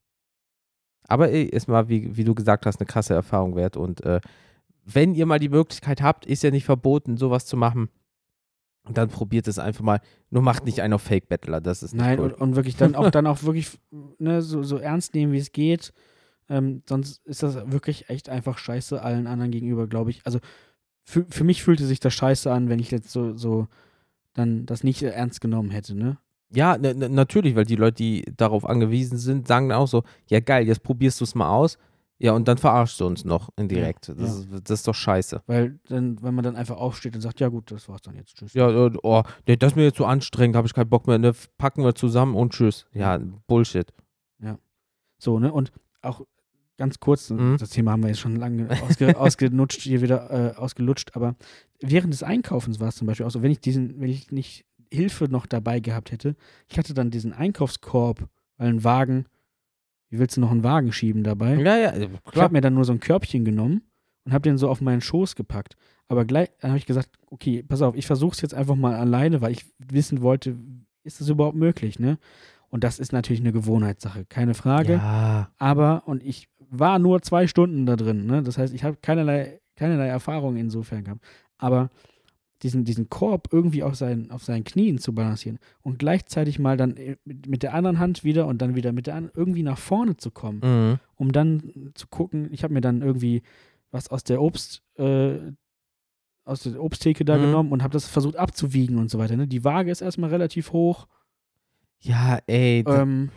[1.08, 4.20] Aber ey, ist mal, wie, wie du gesagt hast, eine krasse Erfahrung wert und äh,
[4.84, 7.88] wenn ihr mal die Möglichkeit habt, ist ja nicht verboten, sowas zu machen.
[8.84, 10.00] Und dann probiert es einfach mal.
[10.30, 12.32] Nur macht nicht einen auf Fake Battler, das ist nicht Nein, cool.
[12.32, 13.78] und, und wirklich dann auch dann auch wirklich
[14.18, 15.92] ne, so, so ernst nehmen, wie es geht.
[16.48, 20.26] Ähm, sonst ist das wirklich echt einfach scheiße allen anderen gegenüber, glaube ich.
[20.26, 20.40] Also
[21.04, 23.68] für, für mich fühlte sich das scheiße an, wenn ich jetzt so, so
[24.34, 26.18] dann das nicht ernst genommen hätte, ne?
[26.54, 30.02] Ja, ne, ne, natürlich, weil die Leute, die darauf angewiesen sind, sagen dann auch so,
[30.28, 31.78] ja geil, jetzt probierst du es mal aus.
[32.18, 34.08] Ja, und dann verarschst du uns noch indirekt.
[34.08, 34.56] Ja, das, ja.
[34.56, 35.42] Ist, das ist doch scheiße.
[35.46, 38.36] Weil dann, wenn man dann einfach aufsteht und sagt, ja gut, das war's dann jetzt,
[38.36, 38.54] tschüss.
[38.54, 41.18] Ja, äh, oh, nee, das ist mir jetzt zu anstrengend, habe ich keinen Bock mehr.
[41.18, 41.32] Ne?
[41.58, 42.86] Packen wir zusammen und tschüss.
[42.92, 43.92] Ja, Bullshit.
[45.22, 45.52] So, ne?
[45.52, 45.70] Und
[46.02, 46.22] auch
[46.78, 47.56] ganz kurz, Mhm.
[47.58, 51.36] das Thema haben wir jetzt schon lange ausge, ausgenutscht, hier wieder äh, ausgelutscht, aber
[51.80, 54.64] während des Einkaufens war es zum Beispiel auch so, wenn ich diesen, wenn ich nicht
[54.92, 56.36] Hilfe noch dabei gehabt hätte,
[56.68, 59.26] ich hatte dann diesen Einkaufskorb, weil ein Wagen,
[60.10, 61.54] wie willst du noch einen Wagen schieben dabei?
[61.56, 62.44] Ja, ja, äh, Ich klar.
[62.44, 63.82] habe mir dann nur so ein Körbchen genommen
[64.24, 65.76] und habe den so auf meinen Schoß gepackt.
[66.08, 68.94] Aber gleich, dann habe ich gesagt, okay, pass auf, ich versuche es jetzt einfach mal
[68.94, 70.56] alleine, weil ich wissen wollte,
[71.04, 72.18] ist das überhaupt möglich, ne?
[72.68, 74.94] Und das ist natürlich eine Gewohnheitssache, keine Frage.
[74.94, 78.42] Ja, Aber, und ich war nur zwei Stunden da drin, ne?
[78.42, 81.22] Das heißt, ich habe keinerlei, keinerlei Erfahrung insofern gehabt.
[81.58, 81.90] Aber
[82.62, 86.96] diesen, diesen Korb irgendwie auf seinen, auf seinen Knien zu balancieren und gleichzeitig mal dann
[86.96, 90.16] äh, mit, der anderen Hand wieder und dann wieder mit der anderen irgendwie nach vorne
[90.16, 90.98] zu kommen mhm.
[91.16, 93.42] um dann zu gucken, ich habe mir dann irgendwie
[93.90, 95.38] was aus der Obst, äh,
[96.44, 97.42] aus der Obsttheke da Mhm.
[97.42, 99.36] genommen und habe das versucht abzuwiegen und so weiter.
[99.36, 99.46] Ne?
[99.46, 101.06] Die Waage ist erstmal relativ hoch.
[102.00, 102.84] ja ey.
[102.86, 103.30] Ähm,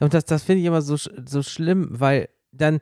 [0.00, 2.78] Und das, das finde ich immer so, so schlimm, weil dann,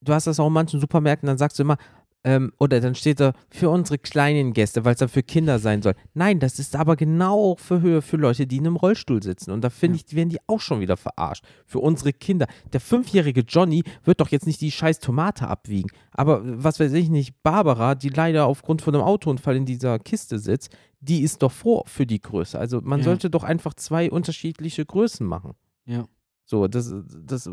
[0.00, 1.76] du hast das auch in manchen Supermärkten, dann sagst du immer,
[2.24, 5.82] ähm, oder dann steht da für unsere kleinen Gäste, weil es dann für Kinder sein
[5.82, 5.94] soll.
[6.14, 9.52] Nein, das ist aber genau auch für Höhe für Leute, die in einem Rollstuhl sitzen.
[9.52, 11.44] Und da finde ich, werden die auch schon wieder verarscht.
[11.64, 12.48] Für unsere Kinder.
[12.72, 15.90] Der fünfjährige Johnny wird doch jetzt nicht die scheiß Tomate abwiegen.
[16.10, 20.40] Aber was weiß ich nicht, Barbara, die leider aufgrund von einem Autounfall in dieser Kiste
[20.40, 22.58] sitzt, die ist doch froh für die Größe.
[22.58, 23.04] Also man Ja.
[23.04, 25.52] sollte doch einfach zwei unterschiedliche Größen machen.
[25.86, 26.04] ja.
[26.50, 26.94] So, das,
[27.26, 27.50] das,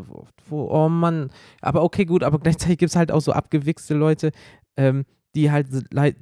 [0.48, 1.28] wo, oh Mann.
[1.60, 4.32] Aber okay, gut, aber gleichzeitig gibt es halt auch so abgewichste Leute,
[4.78, 5.04] ähm,
[5.34, 5.66] die halt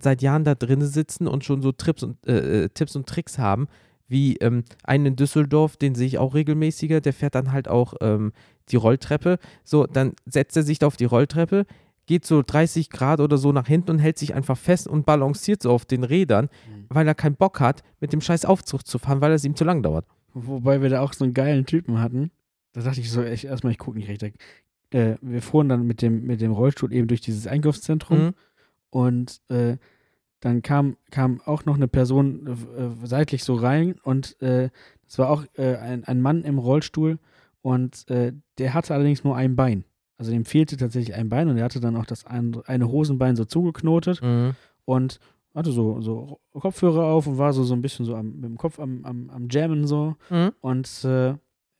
[0.00, 3.38] seit Jahren da drin sitzen und schon so Trips und, äh, äh, Tipps und Tricks
[3.38, 3.68] haben,
[4.08, 7.94] wie ähm, einen in Düsseldorf, den sehe ich auch regelmäßiger, der fährt dann halt auch
[8.00, 8.32] ähm,
[8.70, 9.38] die Rolltreppe.
[9.62, 11.66] So, dann setzt er sich da auf die Rolltreppe,
[12.06, 15.62] geht so 30 Grad oder so nach hinten und hält sich einfach fest und balanciert
[15.62, 16.86] so auf den Rädern, Mhm.
[16.88, 19.62] weil er keinen Bock hat, mit dem scheiß Aufzug zu fahren, weil es ihm zu
[19.62, 20.06] lang dauert.
[20.34, 22.32] Wobei wir da auch so einen geilen Typen hatten.
[22.74, 24.36] Da dachte ich so, ich, erstmal, ich gucke nicht recht.
[24.90, 28.34] Äh, wir fuhren dann mit dem, mit dem Rollstuhl eben durch dieses Einkaufszentrum Mhm.
[28.90, 29.76] und äh,
[30.40, 34.68] dann kam, kam auch noch eine Person äh, seitlich so rein und äh,
[35.08, 37.18] es war auch äh, ein, ein Mann im Rollstuhl
[37.62, 39.84] und äh, der hatte allerdings nur ein Bein.
[40.18, 43.36] Also dem fehlte tatsächlich ein Bein und er hatte dann auch das andere, eine Hosenbein
[43.36, 44.54] so zugeknotet Mhm.
[44.84, 45.18] und
[45.54, 48.58] hatte so, so Kopfhörer auf und war so, so ein bisschen so am, mit dem
[48.58, 50.52] Kopf am, am, am Jammen so Mhm.
[50.60, 51.34] und äh,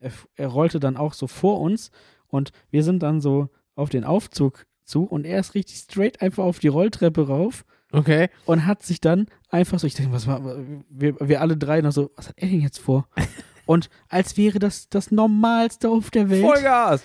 [0.04, 1.90] er, er rollte dann auch so vor uns
[2.28, 6.44] und wir sind dann so auf den Aufzug zu und er ist richtig straight einfach
[6.44, 8.28] auf die Rolltreppe rauf Okay.
[8.44, 10.42] und hat sich dann einfach so, ich denke, was war,
[10.88, 13.08] wir, wir alle drei noch so, was hat er denn jetzt vor?
[13.66, 17.02] Und als wäre das das Normalste auf der Welt, Vollgas!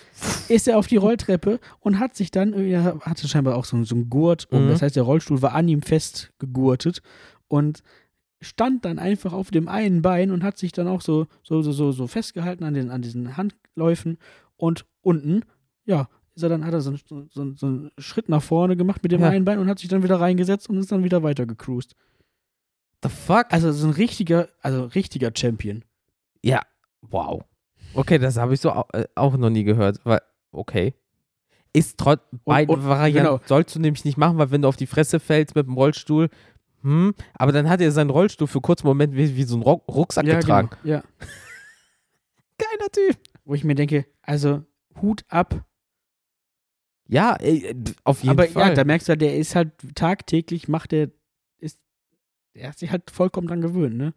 [0.50, 3.96] ist er auf die Rolltreppe und hat sich dann, er hatte scheinbar auch so, so
[3.96, 4.66] einen Gurt um.
[4.66, 4.70] Mhm.
[4.72, 7.02] Das heißt, der Rollstuhl war an ihm festgegurtet
[7.48, 7.82] und
[8.42, 11.72] stand dann einfach auf dem einen Bein und hat sich dann auch so, so, so,
[11.72, 14.18] so, so festgehalten an, den, an diesen Handläufen
[14.58, 15.44] und unten,
[15.86, 19.04] ja, ist er dann, hat er so, so, so, so einen Schritt nach vorne gemacht
[19.04, 19.30] mit dem Ja.
[19.30, 21.96] einen Bein und hat sich dann wieder reingesetzt und ist dann wieder weiter gecruised.
[23.04, 23.48] The fuck?
[23.50, 25.84] Also so ein richtiger, also richtiger Champion.
[26.44, 26.62] Ja,
[27.02, 27.44] wow.
[27.94, 30.00] Okay, das habe ich so äh, auch noch nie gehört.
[30.04, 30.22] Weil,
[30.52, 30.94] okay.
[31.74, 33.42] Ist trotz beide und- Varianten genau.
[33.46, 36.30] sollst du nämlich nicht machen, weil wenn du auf die Fresse fällst mit dem Rollstuhl,
[36.82, 39.88] hm, aber dann hat er seinen Rollstuhl für kurzen Moment wie, wie so einen Ruck-
[39.88, 40.70] Rucksack ja, getragen.
[40.84, 41.04] Genau, ja.
[42.58, 43.18] Geiler Typ.
[43.46, 44.64] Wo ich mir denke, also
[45.02, 45.66] Hut ab.
[47.08, 48.70] Ja, ey, auf jeden Aber Fall.
[48.70, 51.10] ja, da merkst du, halt, der ist halt tagtäglich, macht der,
[51.58, 51.80] ist,
[52.54, 54.14] der hat sich halt vollkommen dran gewöhnt, ne?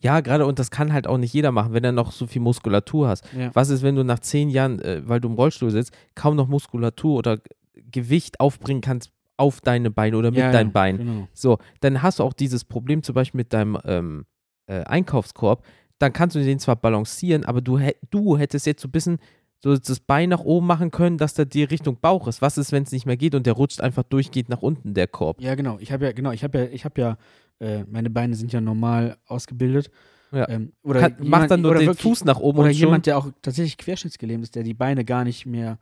[0.00, 2.42] Ja, gerade und das kann halt auch nicht jeder machen, wenn er noch so viel
[2.42, 3.24] Muskulatur hast.
[3.32, 3.54] Ja.
[3.54, 6.48] Was ist, wenn du nach zehn Jahren, äh, weil du im Rollstuhl sitzt, kaum noch
[6.48, 7.38] Muskulatur oder
[7.74, 10.98] Gewicht aufbringen kannst auf deine Beine oder mit ja, deinen ja, Beinen?
[10.98, 11.28] Genau.
[11.32, 14.26] So, dann hast du auch dieses Problem zum Beispiel mit deinem ähm,
[14.66, 15.64] äh, Einkaufskorb.
[15.98, 17.78] Dann kannst du den zwar balancieren, aber du,
[18.10, 19.18] du hättest jetzt so ein bisschen
[19.62, 22.42] so das Bein nach oben machen können, dass der dir Richtung Bauch ist.
[22.42, 25.06] Was ist, wenn es nicht mehr geht und der rutscht einfach durchgeht nach unten, der
[25.06, 25.40] Korb?
[25.40, 25.78] Ja, genau.
[25.80, 27.16] Ich habe ja, genau, ich habe ja, ich habe ja,
[27.60, 29.90] äh, meine Beine sind ja normal ausgebildet.
[30.32, 30.48] Ja.
[30.48, 33.16] Ähm, oder Kann, jemand- macht dann nur den wirklich- Fuß nach oben Oder jemand, der
[33.16, 35.78] auch tatsächlich querschnittsgelähmt ist, der die Beine gar nicht mehr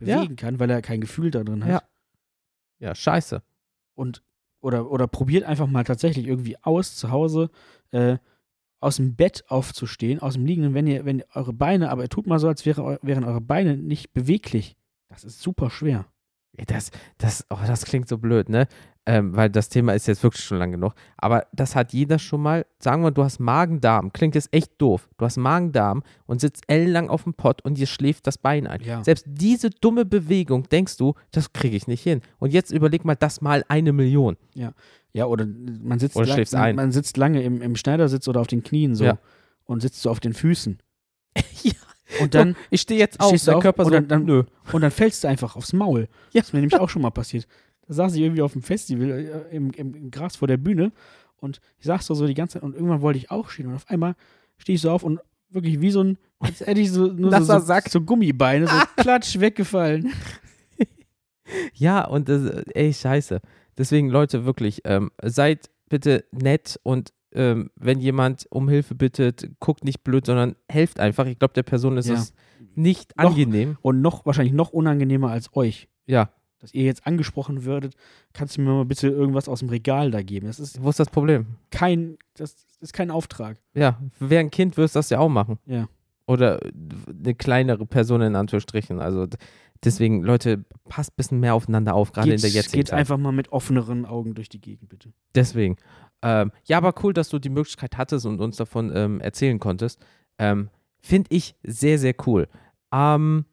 [0.00, 0.18] Ja.
[0.18, 1.70] bewegen kann, weil er kein Gefühl da drin hat.
[1.70, 1.82] Ja.
[2.82, 3.42] Ja, scheiße.
[3.94, 4.22] Und
[4.60, 7.50] oder, oder probiert einfach mal tatsächlich irgendwie aus, zu Hause,
[7.92, 8.18] äh,
[8.80, 12.26] aus dem Bett aufzustehen, aus dem Liegenden, wenn ihr, wenn ihr eure Beine, aber tut
[12.26, 14.76] mal so, als wäre, wären eure Beine nicht beweglich.
[15.08, 16.06] Das ist super schwer.
[16.66, 18.66] Das, das, oh, das klingt so blöd, ne?
[19.04, 20.94] Ähm, weil das Thema ist jetzt wirklich schon lang genug.
[21.16, 22.64] Aber das hat jeder schon mal.
[22.78, 24.12] Sagen wir, du hast Magen-Darm.
[24.12, 25.08] Klingt jetzt echt doof.
[25.18, 28.80] Du hast Magen-Darm und sitzt ellenlang auf dem Pott und dir schläft das Bein ein.
[28.80, 29.02] Ja.
[29.02, 32.20] Selbst diese dumme Bewegung denkst du, das kriege ich nicht hin.
[32.38, 34.36] Und jetzt überleg mal, das mal eine Million.
[34.54, 35.46] Ja, oder
[35.82, 36.76] man sitzt, Oder lang- man, ein.
[36.76, 39.18] man sitzt lange im, im Schneidersitz oder auf den Knien so Ja.
[39.64, 40.78] und sitzt so auf den Füßen.
[41.64, 41.72] ja.
[42.20, 44.44] Und dann, ich stehe jetzt auf, mein auf Körper und so, dann- dann- nö.
[44.72, 46.02] und dann fällst du einfach aufs Maul.
[46.30, 46.40] Ja.
[46.40, 47.48] Das ist mir nämlich auch schon mal passiert.
[47.86, 50.92] Da saß ich irgendwie auf dem Festival äh, im, im, im Gras vor der Bühne
[51.38, 53.74] und ich saß da so die ganze Zeit und irgendwann wollte ich auch stehen und
[53.74, 54.14] auf einmal
[54.58, 57.44] stehe ich so auf und wirklich wie so ein, als hätte ich so, nur so,
[57.44, 57.88] so, Sack.
[57.90, 60.12] so Gummibeine, so klatsch, weggefallen.
[61.74, 62.42] Ja, und das,
[62.74, 63.40] ey, scheiße.
[63.76, 69.84] Deswegen, Leute, wirklich, ähm, seid bitte nett und ähm, wenn jemand um Hilfe bittet, guckt
[69.84, 71.26] nicht blöd, sondern helft einfach.
[71.26, 72.14] Ich glaube, der Person ist Ja.
[72.14, 72.32] es
[72.74, 73.76] nicht Noch- angenehm.
[73.82, 75.88] Und noch, wahrscheinlich noch unangenehmer als euch.
[76.06, 76.30] Ja,
[76.62, 77.94] Dass ihr jetzt angesprochen würdet,
[78.32, 80.46] kannst du mir mal bitte irgendwas aus dem Regal da geben.
[80.46, 81.44] Das ist wo ist das Problem?
[81.70, 83.58] kein, das ist kein Auftrag.
[83.74, 85.58] Ja, wer ein Kind wirst, das ja auch machen.
[85.66, 85.88] Ja.
[86.26, 86.60] Oder
[87.08, 89.00] eine kleinere Person in Anführungsstrichen.
[89.00, 89.36] Also d-
[89.84, 92.98] deswegen, Leute, passt ein bisschen mehr aufeinander auf, gerade in der jetzigen geht Zeit.
[93.00, 95.12] einfach mal mit offeneren Augen durch die Gegend, bitte.
[95.34, 95.76] Deswegen.
[96.22, 100.00] Ähm, ja, aber cool, dass du die Möglichkeit hattest und uns davon ähm, erzählen konntest.
[100.38, 100.70] Ähm,
[101.00, 102.46] Finde ich sehr, sehr cool.
[102.92, 103.44] Ähm,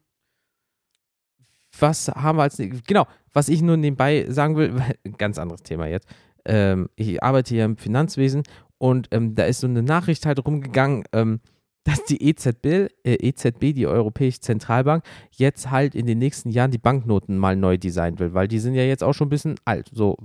[1.78, 2.60] was haben wir als.
[2.86, 4.74] Genau, was ich nur nebenbei sagen will,
[5.18, 6.08] ganz anderes Thema jetzt.
[6.44, 8.42] Ähm, ich arbeite hier im Finanzwesen
[8.78, 11.40] und ähm, da ist so eine Nachricht halt rumgegangen, ähm,
[11.84, 12.66] dass die EZB,
[13.04, 17.78] äh, EZB, die Europäische Zentralbank, jetzt halt in den nächsten Jahren die Banknoten mal neu
[17.78, 20.16] designen will, weil die sind ja jetzt auch schon ein bisschen alt, so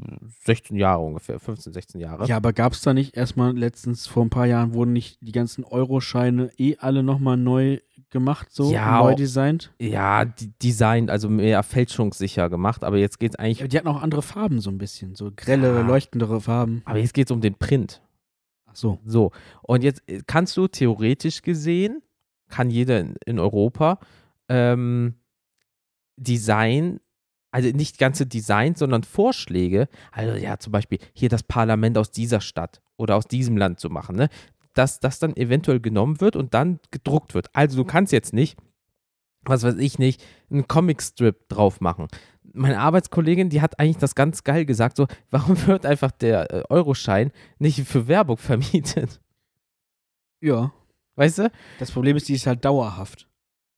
[0.44, 2.28] 16 Jahre ungefähr, 15, 16 Jahre.
[2.28, 5.32] Ja, aber gab es da nicht erstmal letztens vor ein paar Jahren wurden nicht die
[5.32, 7.80] ganzen Euroscheine eh alle nochmal neu
[8.16, 9.72] gemacht, so Ja, neu auch- designt?
[9.80, 13.88] Ja, die Design, also mehr fälschungssicher gemacht, aber jetzt geht es eigentlich, Ja, die hatten
[13.90, 15.82] auch andere Farben so ein bisschen, so grelle, Ja.
[15.82, 16.82] leuchtendere Farben.
[16.86, 18.02] aber jetzt geht es um den Print.
[18.66, 19.00] Ach so.
[19.06, 22.02] So, und jetzt äh, kannst du theoretisch gesehen,
[22.50, 24.00] kann jeder in, in Europa,
[24.50, 25.14] ähm,
[26.18, 27.00] Design,
[27.52, 32.42] also nicht ganze Designs, sondern Vorschläge, also ja, zum Beispiel hier das Parlament aus dieser
[32.42, 34.30] Stadt oder aus diesem Land zu machen, ne?
[34.76, 37.50] Dass das dann eventuell genommen wird und dann gedruckt wird.
[37.54, 38.58] Also du kannst jetzt nicht,
[39.44, 42.08] was weiß ich nicht, einen Comicstrip drauf machen.
[42.54, 46.64] Meine Arbeitskollegin, die hat eigentlich das ganz geil gesagt, so, warum wird einfach der äh,
[46.70, 49.22] Euroschein nicht für Werbung vermietet?
[50.42, 50.72] Ja.
[51.16, 51.52] Weißt du?
[51.80, 53.28] Das Problem ist, die ist halt dauerhaft.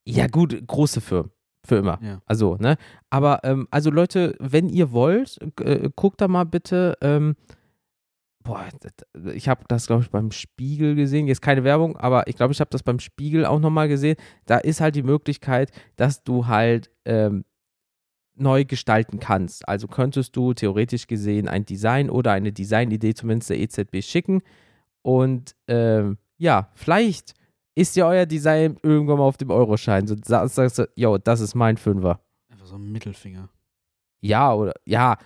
[0.06, 1.32] Ja, gut, große Firmen.
[1.68, 2.00] Für immer.
[2.02, 2.22] Ja.
[2.26, 2.78] Also, ne?
[3.10, 7.36] Aber, ähm, also Leute, wenn ihr wollt, äh, guckt da mal bitte, ähm,
[8.48, 8.66] boah,
[9.34, 11.28] ich habe das, glaube ich, beim Spiegel gesehen.
[11.28, 14.16] Jetzt keine Werbung, aber ich glaube, ich habe das beim Spiegel auch nochmal gesehen.
[14.46, 17.44] Da ist halt die Möglichkeit, dass du halt ähm,
[18.36, 19.68] neu gestalten kannst.
[19.68, 24.42] Also könntest du theoretisch gesehen ein Design oder eine Designidee zumindest der EZB schicken.
[25.02, 27.34] Und ähm, ja, vielleicht
[27.76, 30.08] ist ja euer Design irgendwann mal auf dem Euroschein.
[30.08, 32.22] So sa- sagst du, yo, das ist mein Fünfer.
[32.50, 33.50] Einfach so ein Mittelfinger.
[34.22, 35.18] Ja, oder ja,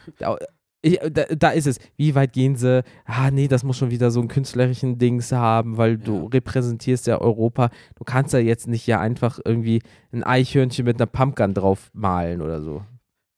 [0.82, 1.78] ich, da, da ist es.
[1.98, 2.84] Wie weit gehen sie?
[3.06, 6.28] Ah, nee, das muss schon wieder so einen künstlerischen Dings haben, weil du Ja.
[6.34, 7.70] repräsentierst ja Europa.
[7.96, 12.42] Du kannst ja jetzt nicht ja einfach irgendwie ein Eichhörnchen mit einer Pumpgun drauf malen
[12.42, 12.84] oder so.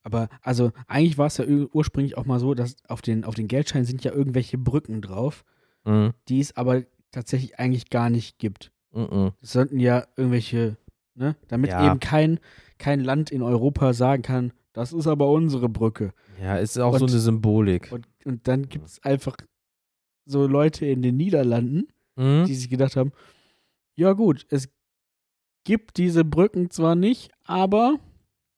[0.04, 3.36] Aber also eigentlich war es ja ur- ursprünglich auch mal so, dass auf den, auf
[3.36, 5.44] den Geldscheinen sind ja irgendwelche Brücken drauf,
[5.86, 6.12] Mhm.
[6.30, 8.72] die es aber tatsächlich eigentlich gar nicht gibt.
[8.94, 9.32] Mhm.
[9.42, 10.78] Das sollten ja irgendwelche
[11.16, 11.36] Ne?
[11.48, 11.86] Damit Ja.
[11.92, 12.40] eben kein,
[12.80, 16.14] kein Land in Europa sagen kann, das ist aber unsere Brücke.
[16.42, 17.92] Ja, ist auch so Und- eine Symbolik.
[17.92, 19.36] Und, und dann gibt es einfach
[20.26, 22.46] so Leute in den Niederlanden, Mhm.
[22.46, 23.12] die sich gedacht haben,
[23.96, 24.70] ja gut, es
[25.64, 27.98] gibt diese Brücken zwar nicht, aber,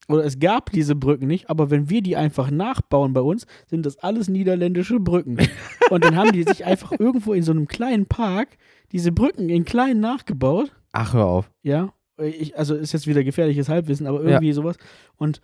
[0.07, 3.85] oder es gab diese Brücken nicht, aber wenn wir die einfach nachbauen bei uns, sind
[3.85, 5.37] das alles niederländische Brücken.
[5.91, 8.57] Und dann haben die sich einfach irgendwo in so einem kleinen Park
[8.91, 11.51] diese Brücken in klein nachgebaut, Ach, hör auf.
[11.63, 14.77] ja, ich, also ist jetzt wieder gefährliches Halbwissen, aber irgendwie sowas.
[15.17, 15.41] Und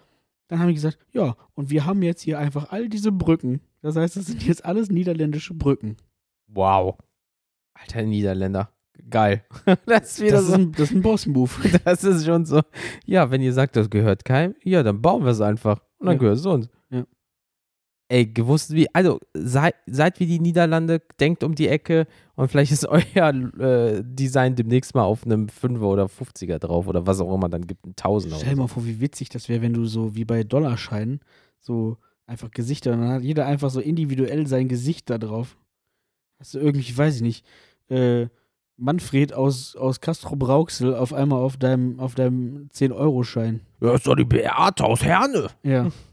[0.52, 3.62] dann haben die gesagt, ja, und wir haben jetzt hier einfach all diese Brücken.
[3.82, 5.96] Das heißt, das sind jetzt alles niederländische Brücken.
[6.48, 6.98] Wow.
[7.74, 8.70] Alter Niederländer.
[9.10, 9.46] Geil.
[9.86, 10.54] Das ist wieder Das ist so.
[10.56, 11.50] ein, das ist ein Boss-Move.
[11.86, 12.62] Das ist schon so.
[13.06, 15.80] Ja, wenn ihr sagt, das gehört keinem, ja, dann bauen wir es einfach.
[16.00, 16.20] Und dann Ja.
[16.20, 16.70] gehört es uns.
[18.12, 22.74] Ey, gewusst wie, also seid, seid wie die Niederlande, denkt um die Ecke und vielleicht
[22.74, 22.86] ist
[23.16, 27.48] euer äh, Design demnächst mal auf einem 5er oder 50er drauf oder was auch immer
[27.48, 28.36] dann gibt, ein Tausender.
[28.36, 31.22] Stell dir mal vor, wie witzig das wäre, wenn du so wie bei Dollarscheinen
[31.62, 35.56] so einfach Gesichter und dann hat jeder einfach so individuell sein Gesicht da drauf.
[36.38, 37.46] Hast du irgendwie, weiß ich nicht,
[37.88, 38.28] äh,
[38.76, 43.62] Manfred aus, aus Castro Brauxel auf einmal auf deinem, auf deinem 10-Euro-Schein.
[43.80, 43.88] so.
[43.88, 45.48] Ja, ist doch die Beate aus Herne.
[45.64, 45.90] Ja.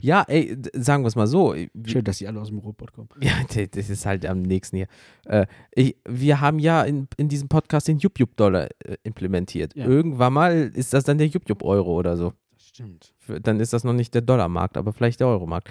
[0.00, 1.54] Ja, ey, sagen wir es mal so.
[1.84, 3.08] Schön, dass die alle aus dem Robot kommen.
[3.20, 3.32] Ja,
[3.70, 4.86] das ist halt am nächsten hier.
[5.26, 9.74] Äh, ich, wir haben ja in, in diesem Podcast den Jup-Jup-Dollar äh, implementiert.
[9.76, 9.86] Ja.
[9.86, 12.32] Irgendwann mal ist das dann der Jup-Jup-Euro oder so.
[12.52, 13.14] Das stimmt.
[13.42, 15.68] Dann ist das noch nicht der Dollarmarkt, aber vielleicht der Euromarkt.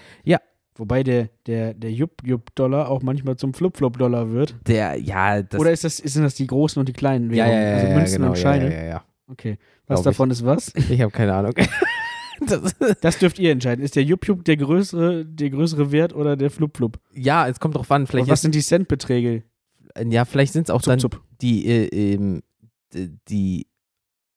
[0.80, 4.55] Wobei der, der, der Jupp-Jupp-Dollar auch manchmal zum Flip-Flop-Dollar wird.
[4.65, 5.59] Der, ja, das.
[5.59, 7.61] Oder ist das, sind das die großen und die kleinen ja, Währungen?
[7.61, 8.73] ja, ja, also ja, Münzen genau, und Scheine?
[8.73, 9.57] Ja, ja, ja, Okay.
[9.88, 10.03] Was Glaub ich.
[10.05, 10.73] davon ist was?
[10.89, 11.53] Ich habe keine Ahnung.
[12.47, 13.83] das, Das dürft ihr entscheiden.
[13.83, 16.99] Ist der Jupp-Jupp der größere, der größere Wert oder der Flup-Flup?
[17.13, 18.01] ja, es kommt drauf an.
[18.03, 19.43] Und Vielleicht, was sind die Centbeträge?
[20.09, 21.23] ja, vielleicht sind es auch dann Zup, zup.
[21.41, 22.41] die, äh,
[22.93, 23.67] d- die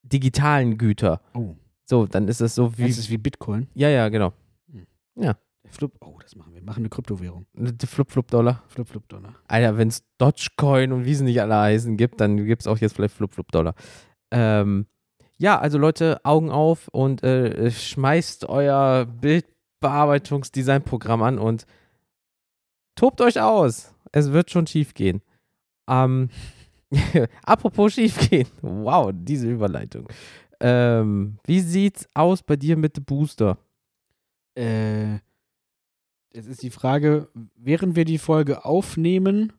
[0.03, 1.20] digitalen Güter.
[1.34, 1.55] Oh.
[1.84, 2.88] So, dann ist es so wie.
[2.88, 3.68] Das ist wie Bitcoin.
[3.74, 4.32] ja, ja, genau.
[5.14, 5.36] Der
[5.68, 5.92] Flup.
[6.00, 6.61] Oh, das machen wir.
[6.61, 7.46] Wir machen eine Kryptowährung.
[7.55, 8.62] Der Flip-Flop-Dollar.
[8.68, 9.34] Flup-Flup-Dollar.
[9.46, 12.78] Alter, wenn es Dogecoin und wie sie nicht alle heißen gibt, dann gibt es auch
[12.78, 13.74] jetzt vielleicht Flip-Flop-Dollar.
[14.30, 14.86] Ähm,
[15.39, 21.66] ja, also Leute, Augen auf und äh, schmeißt euer Bildbearbeitungsdesignprogramm an und
[22.95, 23.95] tobt euch aus.
[24.12, 25.22] Es wird schon schief gehen.
[25.89, 26.30] Ähm,
[27.45, 28.49] apropos schief gehen.
[28.61, 30.09] Wow, diese Überleitung.
[30.61, 33.59] Ähm, wie sieht's aus bei dir mit dem Booster?
[34.57, 35.14] Äh,
[36.33, 39.53] jetzt ist die Frage, während wir die Folge aufnehmen,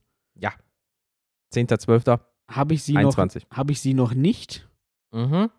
[1.54, 2.20] 10.12.
[2.50, 3.48] habe ich sie noch 21.
[3.52, 4.68] habe ich sie noch nicht,
[5.12, 5.50] Mhm.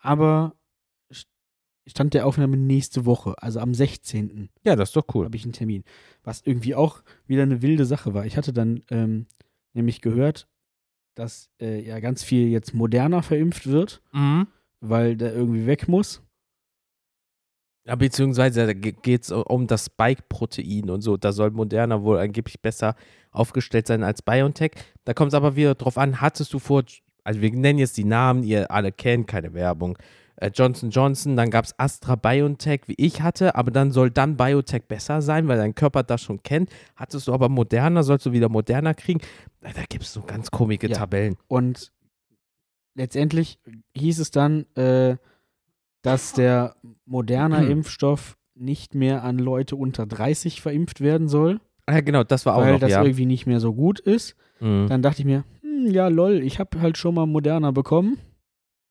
[0.00, 0.54] Aber
[1.12, 1.26] st-
[1.86, 4.48] stand der Aufnahme nächste Woche, also am 16.
[4.64, 5.24] Ja, das ist doch cool.
[5.26, 5.84] habe ich einen Termin.
[6.24, 8.26] Was irgendwie auch wieder eine wilde Sache war.
[8.26, 9.26] Ich hatte dann ähm,
[9.72, 10.48] nämlich gehört,
[11.14, 14.46] dass äh, ja ganz viel jetzt moderner verimpft wird, Mhm.
[14.80, 16.22] weil der irgendwie weg muss.
[17.86, 21.16] Ja, beziehungsweise da geht es um das Spike-Protein und so.
[21.16, 22.94] Da soll Moderna wohl angeblich besser
[23.32, 24.72] aufgestellt sein als BioNTech.
[25.04, 26.84] Da kommt es aber wieder drauf an, hattest du vor,
[27.24, 29.98] also wir nennen jetzt die Namen, ihr alle kennt, keine Werbung.
[30.36, 34.36] Äh, Johnson Johnson, dann gab es Astra BioNTech, wie ich hatte, aber dann soll dann
[34.36, 36.70] Biotech besser sein, weil dein Körper das schon kennt.
[36.96, 39.20] Hattest du aber Moderna, sollst du wieder Moderna kriegen.
[39.60, 40.96] Da gibt es so ganz komische Ja.
[40.96, 41.36] Tabellen.
[41.48, 41.92] Und
[42.94, 43.58] letztendlich
[43.94, 45.16] hieß es dann, äh,
[46.02, 47.70] dass der moderne Hm.
[47.70, 52.60] Impfstoff nicht mehr an Leute unter 30 verimpft werden soll, Ja, genau, das war auch
[52.60, 53.02] weil noch, das ja.
[53.02, 54.36] irgendwie nicht mehr so gut ist.
[54.60, 54.86] Mhm.
[54.88, 55.44] Dann dachte ich mir,
[55.86, 58.18] hm, ja lol, ich habe halt schon mal Moderna bekommen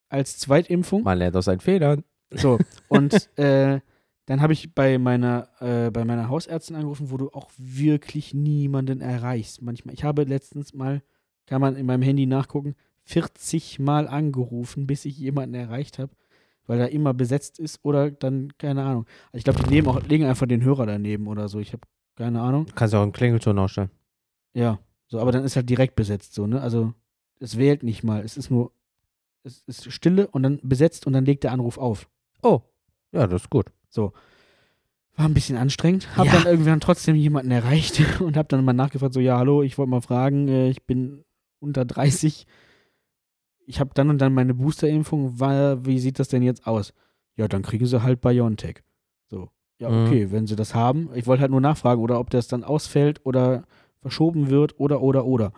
[0.10, 1.04] als Zweitimpfung.
[1.04, 2.04] Man lernt aus seinen Fehlern.
[2.32, 3.80] So, und äh,
[4.26, 9.02] dann habe ich bei meiner, äh, bei meiner Hausärztin angerufen, wo du auch wirklich niemanden
[9.02, 9.62] erreichst.
[9.62, 11.02] Manchmal, ich habe letztens mal,
[11.48, 12.76] kann man in meinem Handy nachgucken,
[13.06, 16.12] 40 Mal angerufen, bis ich jemanden erreicht habe,
[16.68, 19.06] weil er immer besetzt ist oder dann, keine Ahnung.
[19.32, 21.60] Also ich glaube, die nehmen auch, legen einfach den Hörer daneben oder so.
[21.60, 21.82] Ich habe
[22.16, 22.66] keine Ahnung.
[22.68, 23.90] Du kannst auch einen Klingelton ausstellen.
[24.54, 24.78] Ja,
[25.10, 26.62] so, aber dann ist halt direkt besetzt, so, ne?
[26.62, 26.94] Also,
[27.42, 28.24] es wählt nicht mal.
[28.24, 28.72] Es ist nur,
[29.44, 32.08] es ist Stille und dann besetzt und dann legt der Anruf auf.
[32.44, 32.62] Oh,
[33.12, 33.68] ja, das ist gut.
[33.96, 36.16] War ein bisschen anstrengend.
[36.16, 36.32] Hab Ja.
[36.34, 39.90] dann irgendwann trotzdem jemanden erreicht und hab dann mal nachgefragt, so, ja, hallo, ich wollte
[39.90, 41.26] mal fragen, äh, ich bin
[41.60, 42.46] unter 30.
[43.66, 45.40] Ich habe dann und dann meine Boosterimpfung.
[45.40, 46.94] War, wie sieht das denn jetzt aus?
[47.36, 48.82] Ja, dann kriegen sie halt BioNTech.
[49.30, 49.50] So.
[49.80, 50.06] Ja, Mhm.
[50.06, 51.10] okay, wenn sie das haben.
[51.16, 53.66] Ich wollte halt nur nachfragen, oder ob das dann ausfällt oder
[54.02, 55.54] verschoben wird oder, oder, oder.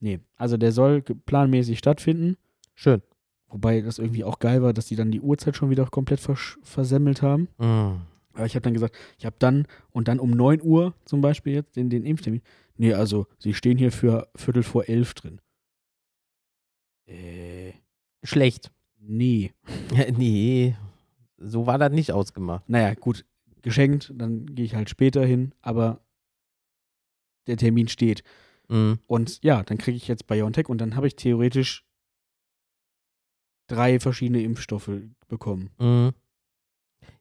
[0.00, 2.36] Nee, also der soll planmäßig stattfinden.
[2.74, 3.02] Schön.
[3.48, 6.56] Wobei das irgendwie auch geil war, dass die dann die Uhrzeit schon wieder komplett versch-
[6.62, 7.48] versemmelt haben.
[7.58, 8.00] Mm.
[8.34, 11.52] Aber ich habe dann gesagt, ich habe dann und dann um 9 Uhr zum Beispiel
[11.52, 12.40] jetzt den, den Impftermin.
[12.78, 15.40] Nee, also sie stehen hier für Viertel vor elf drin.
[17.06, 17.72] Äh,
[18.24, 18.72] schlecht.
[18.98, 19.52] Nee.
[20.16, 20.74] nee,
[21.36, 22.68] so war das nicht ausgemacht.
[22.68, 23.24] Naja, gut,
[23.60, 26.00] geschenkt, dann gehe ich halt später hin, aber
[27.46, 28.22] der Termin steht.
[28.68, 28.98] Mhm.
[29.06, 31.84] Und ja, dann kriege ich jetzt BioNTech und dann habe ich theoretisch
[33.68, 34.90] drei verschiedene Impfstoffe
[35.28, 35.70] bekommen.
[35.78, 36.12] Mhm.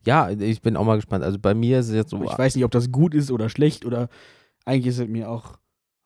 [0.05, 1.23] Ja, ich bin auch mal gespannt.
[1.23, 3.49] Also bei mir ist es jetzt so Ich weiß nicht, ob das gut ist oder
[3.49, 4.09] schlecht oder
[4.65, 5.57] eigentlich ist es mir auch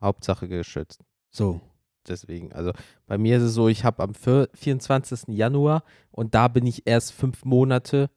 [0.01, 1.01] Hauptsache geschützt.
[1.31, 1.61] so.
[2.07, 2.71] Deswegen, also
[3.07, 5.29] bei mir ist es so, ich habe am vier- 24.
[5.35, 8.11] Januar und da bin ich erst fünf Monate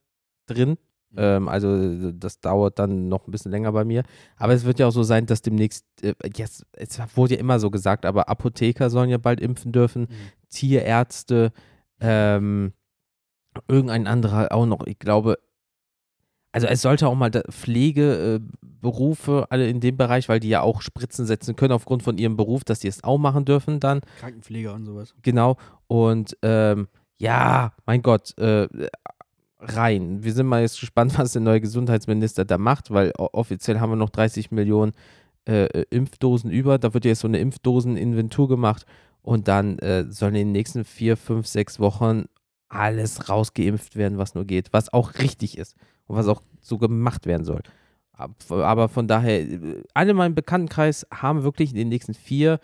[0.44, 0.76] drin.
[1.11, 1.18] Mhm.
[1.18, 4.02] Ähm, also das dauert dann noch ein bisschen länger bei mir.
[4.36, 7.59] Aber es wird ja auch so sein, dass demnächst, äh, jetzt, es wurde ja immer
[7.61, 10.14] so gesagt, aber Apotheker sollen ja bald impfen dürfen, Mhm.
[10.50, 11.52] Tierärzte,
[12.00, 12.72] ähm,
[13.66, 15.38] irgendein anderer auch noch, ich glaube,
[16.52, 21.26] also es sollte auch mal Pflegeberufe, alle in dem Bereich, weil die ja auch Spritzen
[21.26, 24.00] setzen können aufgrund von ihrem Beruf, dass die es auch machen dürfen dann.
[24.18, 25.14] Krankenpfleger und sowas.
[25.22, 25.56] Genau.
[25.86, 26.88] Und ähm,
[27.18, 28.66] ja, mein Gott, äh,
[29.61, 30.22] rein.
[30.22, 33.96] Wir sind mal jetzt gespannt, was der neue Gesundheitsminister da macht, weil offiziell haben wir
[33.96, 34.92] noch 30 Millionen
[35.48, 36.78] äh, äh, Impfdosen über.
[36.78, 38.86] Da wird jetzt so eine Impfdoseninventur gemacht
[39.22, 42.26] und dann äh, sollen in den nächsten vier, fünf, sechs Wochen
[42.68, 45.74] alles rausgeimpft werden, was nur geht, was auch richtig ist
[46.06, 47.62] und was auch so gemacht werden soll.
[48.12, 52.61] Ab- Aber von daher, äh, alle in meinem Bekanntenkreis haben wirklich in den nächsten vier,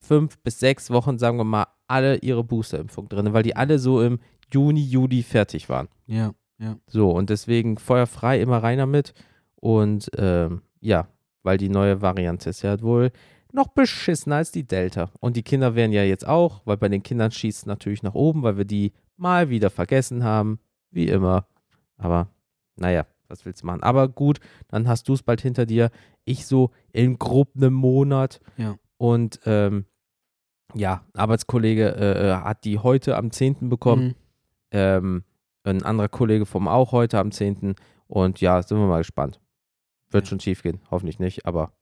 [0.00, 4.02] fünf bis sechs Wochen, sagen wir mal, alle ihre Boosterimpfung drin, weil die alle so
[4.02, 4.18] im
[4.52, 5.88] Juni, Juli fertig waren.
[6.06, 6.76] Ja, ja.
[6.86, 9.14] So, und deswegen feuerfrei immer rein damit.
[9.56, 11.08] Und ähm, ja,
[11.42, 13.10] weil die neue Variante ist ja wohl
[13.52, 15.10] noch beschissener als die Delta.
[15.20, 18.14] Und die Kinder werden ja jetzt auch, weil bei den Kindern schießt es natürlich nach
[18.14, 20.60] oben, weil wir die mal wieder vergessen haben.
[20.90, 21.46] Wie immer.
[21.96, 22.28] Aber
[22.76, 23.82] naja, was willst du machen?
[23.82, 25.90] Aber gut, dann hast du es bald hinter dir.
[26.24, 28.40] Ich so in grob einem Monat.
[28.56, 28.76] Ja.
[28.96, 29.84] Und ähm,
[30.74, 33.68] ja, Arbeitskollege äh, äh, hat die heute am 10.
[33.68, 34.08] bekommen.
[34.08, 34.14] Mhm.
[34.70, 35.24] Ähm,
[35.64, 37.74] ein anderer Kollege vom auch heute am 10.
[38.06, 39.40] Und ja, sind wir mal gespannt.
[40.10, 40.30] Wird Ja.
[40.30, 41.72] schon schief gehen, hoffentlich nicht, aber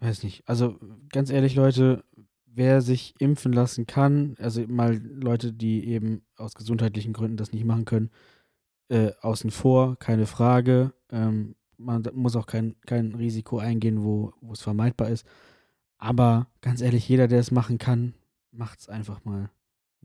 [0.00, 0.48] Weiß nicht.
[0.48, 0.78] Also
[1.10, 2.04] ganz ehrlich, Leute,
[2.46, 7.64] wer sich impfen lassen kann, also mal Leute, die eben aus gesundheitlichen Gründen das nicht
[7.66, 8.10] machen können,
[8.88, 10.94] äh, außen vor, keine Frage.
[11.10, 15.26] Ähm, man muss auch kein, kein Risiko eingehen, wo wo es vermeidbar ist.
[15.98, 18.14] Aber ganz ehrlich, jeder, der es machen kann,
[18.52, 19.50] macht's einfach mal.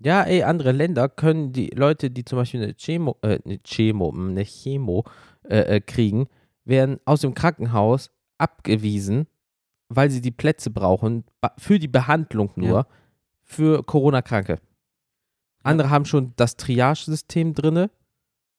[0.03, 4.11] Ja, ey, andere Länder können die Leute, die zum Beispiel eine Chemo, äh, eine Chemo,
[4.11, 5.05] eine Chemo
[5.43, 6.27] äh, äh, kriegen,
[6.65, 9.27] werden aus dem Krankenhaus abgewiesen,
[9.89, 11.23] weil sie die Plätze brauchen,
[11.57, 12.87] für die Behandlung nur, Ja.
[13.43, 14.59] für Corona-Kranke.
[15.63, 17.89] Andere haben schon das Triage-System drinne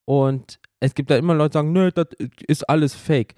[0.05, 2.07] und es gibt da immer Leute, die sagen, nö, das
[2.47, 3.35] ist alles fake.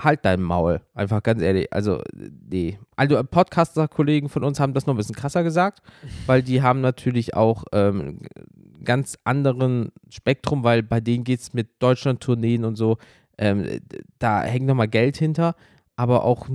[0.00, 1.72] Halt dein Maul, einfach ganz ehrlich.
[1.72, 2.78] Also, nee.
[2.96, 5.82] Also, Podcaster-Kollegen von uns haben das noch ein bisschen krasser gesagt,
[6.26, 8.22] weil die haben natürlich auch ähm,
[8.82, 12.98] ganz anderen Spektrum, weil bei denen geht es mit Deutschland-Tourneen und so,
[13.38, 13.80] ähm,
[14.18, 15.54] da hängt nochmal Geld hinter,
[15.96, 16.48] aber auch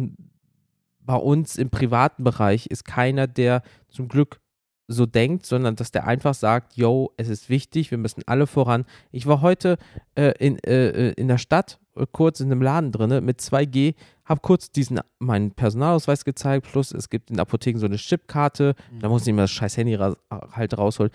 [1.01, 4.39] bei uns im privaten Bereich ist keiner, der zum Glück
[4.87, 8.85] so denkt, sondern dass der einfach sagt, yo, es ist wichtig, wir müssen alle voran.
[9.11, 9.77] Ich war heute
[10.15, 13.95] äh, in, äh, äh, in der Stadt, kurz in einem Laden drinne mit 2G,
[14.25, 19.09] habe kurz diesen meinen Personalausweis gezeigt, plus es gibt in Apotheken so eine Chipkarte, da
[19.09, 20.15] muss ich mir das scheiß Handy ra
[20.51, 21.11] halt rausholen.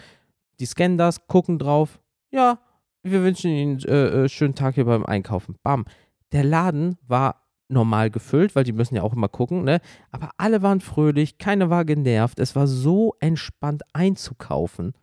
[0.60, 2.58] Die scannen das, gucken drauf, ja,
[3.04, 5.56] wir wünschen Ihnen äh, äh, schönen Tag hier beim Einkaufen.
[5.62, 5.84] Bam.
[6.32, 9.80] Der Laden war normal gefüllt, weil die müssen ja auch immer gucken, ne?
[10.10, 12.40] Aber alle waren fröhlich, keiner war genervt.
[12.40, 14.94] Es war so entspannt einzukaufen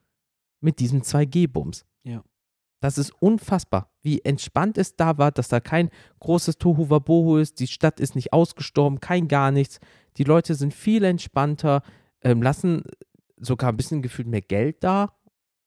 [0.60, 1.86] mit diesem 2G-Bums.
[2.82, 7.68] Das ist unfassbar, wie entspannt es da war, dass da kein großes Tohuwabohu ist, die
[7.68, 9.80] Stadt ist nicht ausgestorben, kein gar nichts.
[10.18, 11.84] Die Leute sind viel entspannter,
[12.24, 12.84] ähm, lassen
[13.38, 15.14] sogar ein bisschen gefühlt mehr Geld da.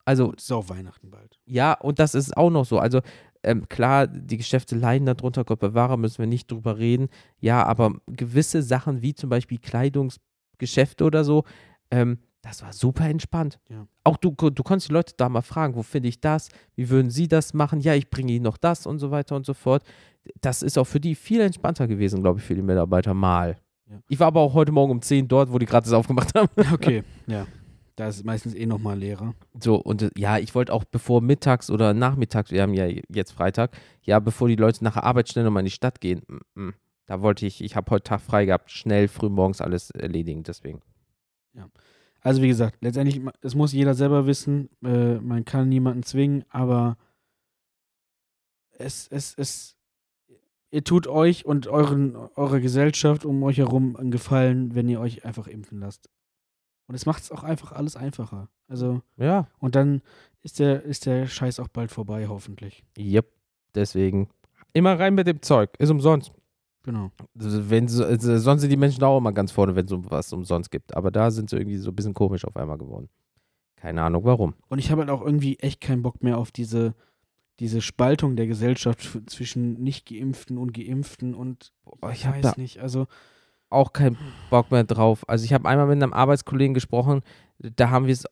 [0.05, 1.39] Also Gut, ist auch Weihnachten bald.
[1.47, 2.79] ja, und das ist auch noch so.
[2.79, 3.01] Also
[3.45, 7.09] ähm, klar, die Geschäfte leiden darunter, Gott bewahre, müssen wir nicht drüber reden.
[7.39, 11.45] Ja, aber gewisse Sachen wie zum Beispiel Kleidungsgeschäfte oder so,
[11.91, 13.59] ähm, das war super entspannt.
[13.71, 13.87] Ja.
[14.05, 16.51] Auch du, du konntest die Leute da mal fragen, wo finde ich das?
[16.77, 17.81] Wie würden sie das machen?
[17.81, 19.83] Ja, ich bringe ihnen noch das und so weiter und so fort.
[20.43, 23.57] Das ist auch für die viel entspannter gewesen, glaube ich, für die Mitarbeiter mal.
[23.91, 23.99] Ja.
[24.09, 26.49] Ich war aber auch heute Morgen um 10 dort, wo die gratis aufgemacht haben.
[26.75, 27.47] Okay, ja.
[27.97, 29.35] Da ist meistens eh nochmal leerer.
[29.59, 33.33] So, und äh, ja, ich wollte auch bevor mittags oder nachmittags, wir haben ja jetzt
[33.33, 33.71] Freitag,
[34.03, 36.75] ja, bevor die Leute nach der Arbeit schnell nochmal in die Stadt gehen, mm, mm,
[37.07, 40.83] da wollte ich, ich habe heute Tag frei gehabt, schnell früh morgens alles erledigen, deswegen.
[42.25, 46.97] Also wie gesagt, letztendlich, es muss jeder selber wissen, äh, man kann niemanden zwingen, aber
[48.79, 49.77] es, es, es,
[50.71, 55.25] ihr tut euch und euren, eurer Gesellschaft um euch herum einen Gefallen, wenn ihr euch
[55.25, 56.09] einfach impfen lasst.
[56.87, 58.49] Und es macht es auch einfach alles einfacher.
[58.69, 59.49] Also, Ja.
[59.59, 60.03] und dann
[60.43, 62.85] ist der, ist der Scheiß auch bald vorbei, hoffentlich.
[62.99, 63.31] Yep.
[63.75, 64.29] Deswegen
[64.73, 65.71] immer rein mit dem Zeug.
[65.79, 66.33] Ist umsonst.
[66.85, 67.11] Genau.
[67.35, 70.33] Wenn, so- also sonst sind die Menschen auch immer ganz vorne, wenn es um was
[70.33, 70.95] umsonst gibt.
[70.97, 73.09] Aber da sind sie irgendwie so ein bisschen komisch auf einmal geworden.
[73.77, 74.55] Keine Ahnung warum.
[74.69, 76.95] Und ich habe halt auch irgendwie echt keinen Bock mehr auf diese,
[77.61, 82.81] diese Spaltung der Gesellschaft zwischen Nicht-Geimpften und Geimpften und Boah, ich ich weiß nicht.
[82.81, 83.07] Also,
[83.71, 84.17] Auch keinen
[84.51, 85.29] Bock mehr drauf.
[85.29, 87.23] Also ich habe einmal mit einem Arbeitskollegen gesprochen,
[87.59, 88.25] da haben wir es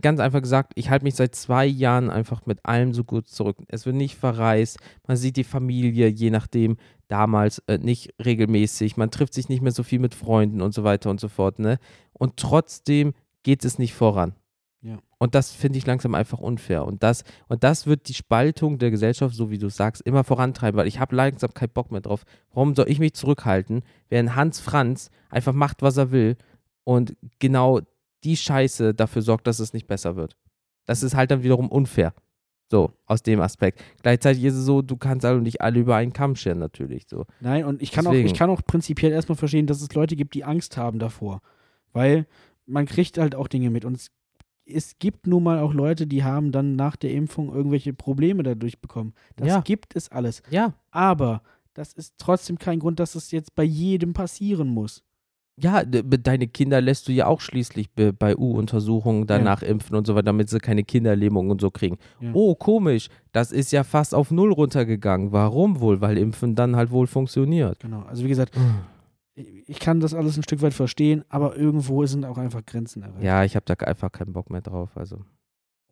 [0.00, 3.56] ganz einfach gesagt, ich halte mich seit zwei Jahren einfach mit allem so gut zurück.
[3.68, 6.76] Es wird nicht verreist, man sieht die Familie, je nachdem,
[7.08, 10.84] damals äh, nicht regelmäßig, man trifft sich nicht mehr so viel mit Freunden und so
[10.84, 11.78] weiter und so fort, ne?
[12.12, 13.12] Und trotzdem
[13.42, 14.34] geht es nicht voran.
[14.82, 14.98] Ja.
[15.18, 16.84] Und das finde ich langsam einfach unfair.
[16.84, 20.78] Und das, und das wird die Spaltung der Gesellschaft, so wie du sagst, immer vorantreiben,
[20.78, 22.24] weil ich habe langsam keinen Bock mehr drauf.
[22.52, 26.36] Warum soll ich mich zurückhalten, während Hans Franz einfach macht, was er will
[26.84, 27.80] und genau
[28.24, 30.36] die Scheiße dafür sorgt, dass es nicht besser wird?
[30.86, 32.12] Das ist halt dann wiederum unfair.
[32.70, 33.82] So, aus dem Aspekt.
[34.02, 37.04] Gleichzeitig ist es so, du kannst also nicht alle über einen Kamm scheren, natürlich.
[37.08, 37.26] So.
[37.40, 40.34] nein, und ich kann, auch, ich kann auch prinzipiell erstmal verstehen, dass es Leute gibt,
[40.34, 41.40] die Angst haben davor.
[41.92, 42.26] Weil
[42.66, 43.84] man kriegt halt auch Dinge mit.
[43.84, 44.10] Und es,
[44.64, 48.80] es gibt nun mal auch Leute, die haben dann nach der Impfung irgendwelche Probleme dadurch
[48.80, 49.12] bekommen.
[49.36, 49.60] Das Ja.
[49.60, 50.42] gibt es alles.
[50.50, 51.42] Ja, Aber
[51.74, 55.02] das ist trotzdem kein Grund, dass es jetzt bei jedem passieren muss.
[55.56, 60.14] Ja, deine Kinder lässt du ja auch schließlich be- bei U-Untersuchungen danach impfen und so
[60.16, 61.96] weiter, damit sie keine Kinderlähmung und so kriegen.
[62.20, 62.32] Ja.
[62.34, 65.30] Oh, komisch, das ist ja fast auf Null runtergegangen.
[65.30, 66.00] Warum wohl?
[66.00, 67.78] Weil Impfen dann halt wohl funktioniert.
[67.78, 68.02] Genau.
[68.02, 68.56] Also wie gesagt,
[69.36, 73.22] ich kann das alles ein Stück weit verstehen, aber irgendwo sind auch einfach Grenzen erreicht.
[73.22, 74.96] Ja, ich habe da einfach keinen Bock mehr drauf.
[74.96, 75.18] Also.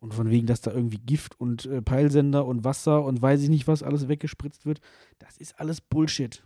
[0.01, 3.49] Und von wegen, dass da irgendwie Gift und äh, Peilsender und Wasser und weiß ich
[3.49, 4.81] nicht was alles weggespritzt wird,
[5.19, 6.43] das ist alles Bullshit.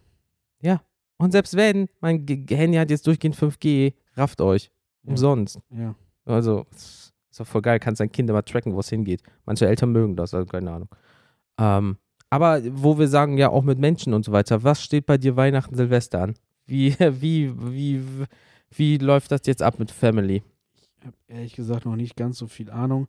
[1.18, 4.72] Und selbst wenn, mein Handy hat jetzt durchgehend 5G, rafft euch.
[5.04, 5.60] Umsonst.
[5.70, 5.96] Ja.
[6.26, 9.24] Also, ist doch voll geil, kannst dein Kind immer tracken, wo es hingeht.
[9.46, 10.90] Manche Eltern mögen das, also keine Ahnung.
[11.58, 11.98] Ähm,
[12.30, 15.36] aber wo wir sagen, ja, auch mit Menschen und so weiter, was steht bei dir
[15.38, 16.36] Weihnachten, Silvester an?
[16.66, 18.04] Wie, wie, wie,
[18.70, 20.44] wie läuft das jetzt ab mit Family?
[21.00, 23.08] Ich habe ehrlich gesagt noch nicht ganz so viel Ahnung.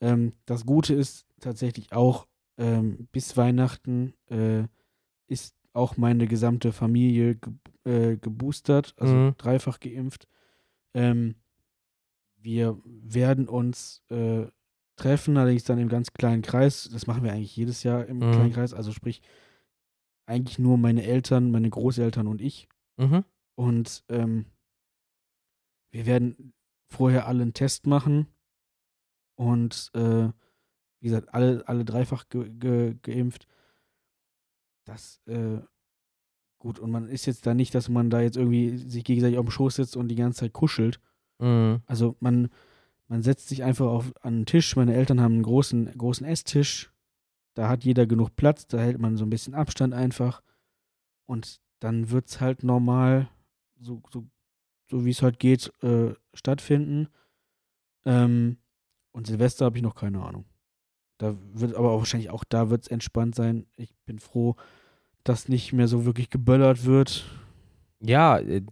[0.00, 2.26] Ähm, das Gute ist tatsächlich auch,
[2.58, 4.64] ähm, bis Weihnachten äh,
[5.26, 7.52] ist auch meine gesamte Familie ge
[7.84, 9.34] äh, geboostert, also Mhm.
[9.38, 10.26] dreifach geimpft.
[10.94, 11.36] Ähm,
[12.36, 14.46] wir werden uns äh,
[14.96, 16.88] treffen, allerdings dann im ganz kleinen Kreis.
[16.92, 18.32] Das machen wir eigentlich jedes Jahr im Mhm.
[18.32, 18.74] kleinen Kreis.
[18.74, 19.22] Also sprich,
[20.26, 22.68] eigentlich nur meine Eltern, meine Großeltern und ich.
[22.98, 23.24] Mhm.
[23.54, 24.46] Und ähm,
[25.90, 26.52] wir werden
[26.86, 28.26] vorher alle einen Test machen.
[29.36, 30.28] Und äh,
[31.00, 33.46] wie gesagt, alle, alle dreifach ge ge geimpft.
[34.90, 35.60] Das, äh,
[36.58, 39.46] gut, und man ist jetzt da nicht, dass man da jetzt irgendwie sich gegenseitig auf
[39.46, 41.00] dem Schoß sitzt und die ganze Zeit kuschelt.
[41.38, 41.80] Mhm.
[41.86, 42.50] Also man,
[43.06, 44.74] man setzt sich einfach auf, an einen Tisch.
[44.74, 46.92] Meine Eltern haben einen großen, großen Esstisch.
[47.54, 48.66] Da hat jeder genug Platz.
[48.66, 50.42] Da hält man so ein bisschen Abstand einfach.
[51.24, 53.28] Und dann wird es halt normal,
[53.78, 54.26] so, so,
[54.90, 57.08] so wie es halt geht, äh, stattfinden.
[58.04, 58.58] Ähm,
[59.12, 60.46] und Silvester habe ich noch keine Ahnung.
[61.18, 63.66] Da wird aber auch wahrscheinlich auch da wird es entspannt sein.
[63.76, 64.56] Ich bin froh,
[65.24, 67.24] dass nicht mehr so wirklich geböllert wird.
[68.00, 68.62] Ja, äh,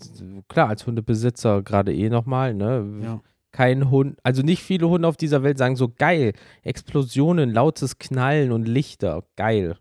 [0.49, 3.01] klar, als Hundebesitzer gerade eh nochmal, ne?
[3.03, 3.21] Ja.
[3.51, 8.53] Kein Hund, also nicht viele Hunde auf dieser Welt sagen so geil, Explosionen, lautes Knallen
[8.53, 9.79] und Lichter, geil.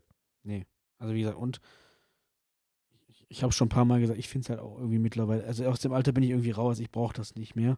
[0.99, 1.59] Also wie gesagt, und
[3.07, 5.43] ich, ich habe schon ein paar Mal gesagt, ich finde es halt auch irgendwie mittlerweile,
[5.45, 7.77] also aus dem Alter bin ich irgendwie raus, ich brauche das nicht mehr.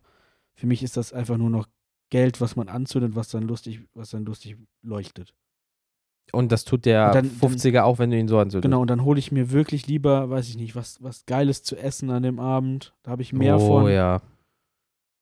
[0.55, 1.67] Für mich ist das einfach nur noch
[2.09, 5.33] Geld, was man anzündet, was dann lustig, was dann lustig leuchtet.
[6.33, 8.63] Und das tut der dann- 50er auch, wenn du ihn so anzündest.
[8.63, 11.75] Genau, und dann hole ich mir wirklich lieber, weiß ich nicht, was, was Geiles zu
[11.75, 12.93] essen an dem Abend.
[13.03, 14.21] Da habe ich mehr oh, von ja.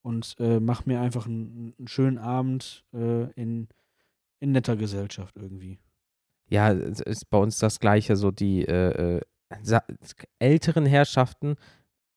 [0.02, 3.68] und äh, mach mir einfach einen, einen schönen Abend äh, in,
[4.40, 5.80] in netter Gesellschaft irgendwie.
[6.50, 9.22] Ja, es ist bei uns das Gleiche, so die äh, äh,
[10.40, 11.56] älteren Herrschaften,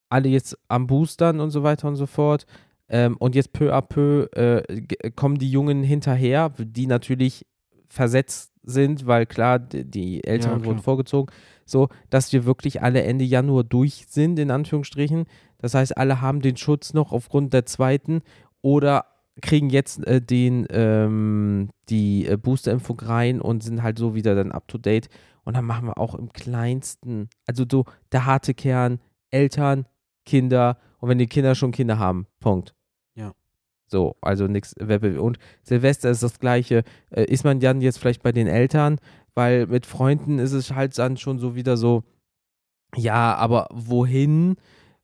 [0.09, 2.47] alle jetzt am Boostern und so weiter und so fort.
[2.89, 7.47] Ähm, und jetzt peu à peu äh, kommen die Jungen hinterher, die natürlich
[7.91, 10.65] versetzt sind, weil klar, die Älteren klar.
[10.67, 11.33] wurden vorgezogen,
[11.65, 15.27] so dass wir wirklich alle Ende Januar durch sind, in Anführungsstrichen.
[15.59, 18.23] Das heißt, alle haben den Schutz noch aufgrund der zweiten
[18.63, 19.07] oder
[19.41, 24.53] kriegen jetzt äh, den, ähm, die äh, Boosterimpfung rein und sind halt so wieder dann
[24.53, 25.09] up to date.
[25.45, 29.87] Und dann machen wir auch im kleinsten, also so der harte Kern, Eltern,
[30.27, 32.75] Kinder und wenn die Kinder schon Kinder haben, Punkt.
[33.91, 34.75] So, also nichts.
[34.75, 36.85] Und Silvester ist das Gleiche.
[37.11, 38.99] Äh, ist man dann jetzt vielleicht bei den Eltern,
[39.35, 42.05] weil mit Freunden ist es halt dann schon so wieder so,
[42.97, 44.57] ja, aber wohin?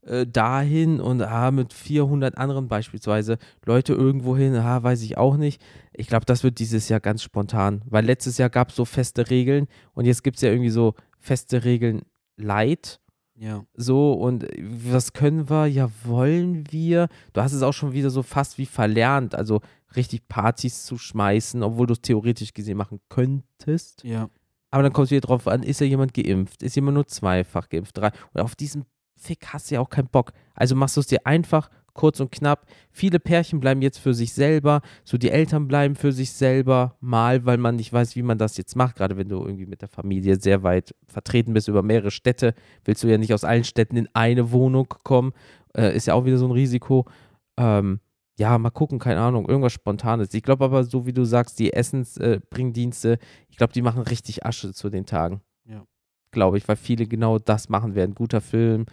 [0.06, 5.36] äh, dahin und ah, mit 400 anderen beispielsweise Leute irgendwo hin, ah, weiß ich auch
[5.36, 5.60] nicht.
[5.92, 9.30] Ich glaube, das wird dieses Jahr ganz spontan, weil letztes Jahr gab es so feste
[9.30, 12.02] Regeln und jetzt gibt es ja irgendwie so feste Regeln
[12.36, 13.00] light.
[13.38, 13.64] Ja.
[13.74, 15.66] So, und äh, was können wir?
[15.66, 17.08] Ja, wollen wir?
[17.32, 19.60] Du hast es auch schon wieder so fast wie verlernt, also
[19.94, 24.02] richtig Partys zu schmeißen, obwohl du es theoretisch gesehen machen könntest.
[24.04, 24.28] Ja.
[24.70, 26.62] Aber dann kommt es wieder drauf an, ist ja jemand geimpft?
[26.62, 27.96] Ist jemand nur zweifach geimpft?
[27.96, 28.10] Drei?
[28.32, 28.84] Und auf diesen
[29.16, 30.32] Fick hast du ja auch keinen Bock.
[30.54, 32.66] Also machst du es dir einfach, kurz und knapp.
[32.92, 37.44] Viele Pärchen bleiben jetzt für sich selber, so die Eltern bleiben für sich selber, mal,
[37.44, 38.96] weil man nicht weiß, wie man das jetzt macht.
[38.96, 43.02] Gerade wenn du irgendwie mit der Familie sehr weit vertreten bist über mehrere Städte, willst
[43.02, 45.32] du ja nicht aus allen Städten in eine Wohnung kommen.
[45.76, 47.06] Äh, ist ja auch wieder so ein Risiko.
[47.56, 48.00] Ähm,
[48.38, 50.34] ja, mal gucken, keine Ahnung, irgendwas Spontanes.
[50.34, 53.18] Ich glaube aber, so wie du sagst, die Essensbringdienste, äh,
[53.48, 55.40] ich glaube, die machen richtig Asche zu den Tagen.
[55.64, 55.84] Ja.
[56.32, 58.14] Glaube ich, weil viele genau das machen werden.
[58.14, 58.86] Guter Film,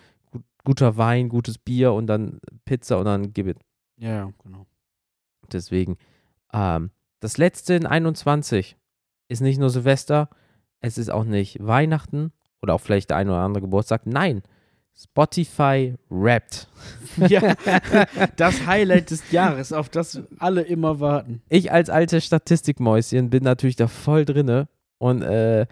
[0.64, 3.58] guter Wein, gutes Bier und dann Pizza und dann gib it.
[3.98, 4.66] Ja, genau.
[5.52, 5.98] Deswegen,
[6.54, 8.78] ähm, das letzte in 21
[9.28, 10.30] ist nicht nur Silvester,
[10.80, 14.06] es ist auch nicht Weihnachten oder auch vielleicht der ein oder andere Geburtstag.
[14.06, 14.42] Nein,
[14.96, 16.68] Spotify rappt.
[17.18, 17.56] Ja,
[18.36, 21.42] das Highlight des Jahres, auf das alle immer warten.
[21.50, 25.66] Ich als alte Statistikmäuschen bin natürlich da voll drinne und äh,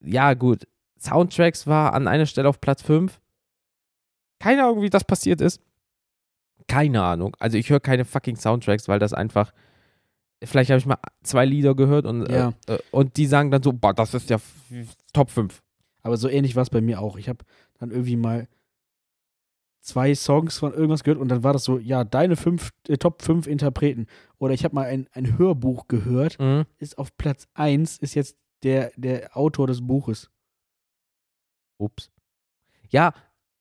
[0.00, 0.66] ja gut,
[0.98, 3.20] Soundtracks war an einer Stelle auf Platz 5.
[4.38, 5.60] Keine Ahnung, wie das passiert ist.
[6.68, 7.36] Keine Ahnung.
[7.38, 9.52] Also ich höre keine fucking Soundtracks, weil das einfach
[10.42, 12.52] vielleicht habe ich mal zwei Lieder gehört und, Ja.
[12.66, 14.38] äh, äh, und die sagen dann so, boah, das ist ja
[15.14, 15.62] Top 5.
[16.02, 17.16] Aber so ähnlich war es bei mir auch.
[17.16, 17.44] Ich habe
[17.78, 18.46] dann irgendwie mal
[19.80, 23.22] zwei Songs von irgendwas gehört und dann war das so, ja, deine fünf, äh, Top
[23.22, 24.06] 5 Interpreten.
[24.38, 26.64] Oder ich habe mal ein, ein Hörbuch gehört, Mhm.
[26.78, 30.30] ist auf Platz 1, ist jetzt der, der Autor des Buches.
[31.78, 32.10] Ups.
[32.90, 33.14] Ja,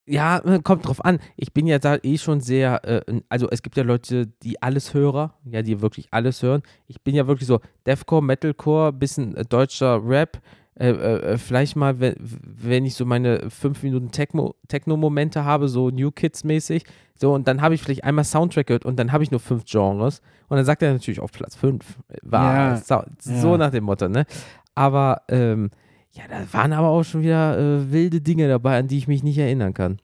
[0.05, 1.19] ja, äh, kommt drauf an.
[1.37, 4.93] Ich bin ja da eh schon sehr, äh, also es gibt ja Leute, die alles
[4.93, 6.61] Hörer, ja, die wirklich alles hören.
[6.87, 10.41] Ich bin ja wirklich so Deathcore, Metalcore, bisschen äh, deutscher Rap.
[10.75, 15.91] Äh, äh, vielleicht mal, wenn, wenn ich so meine fünf Minuten Techno- Techno-Momente habe, so
[15.91, 16.83] New Kids-mäßig,
[17.15, 19.65] so und dann habe ich vielleicht einmal Soundtrack gehört und dann habe ich nur fünf
[19.65, 21.99] Genres und dann sagt er natürlich auf Platz fünf.
[22.23, 23.57] War Ja, so, so ja.
[23.59, 24.25] nach dem Motto, ne?
[24.73, 25.69] Aber ähm,
[26.15, 29.23] ja, da waren aber auch schon wieder äh, wilde Dinge dabei, an die ich mich
[29.23, 29.99] nicht erinnern kann.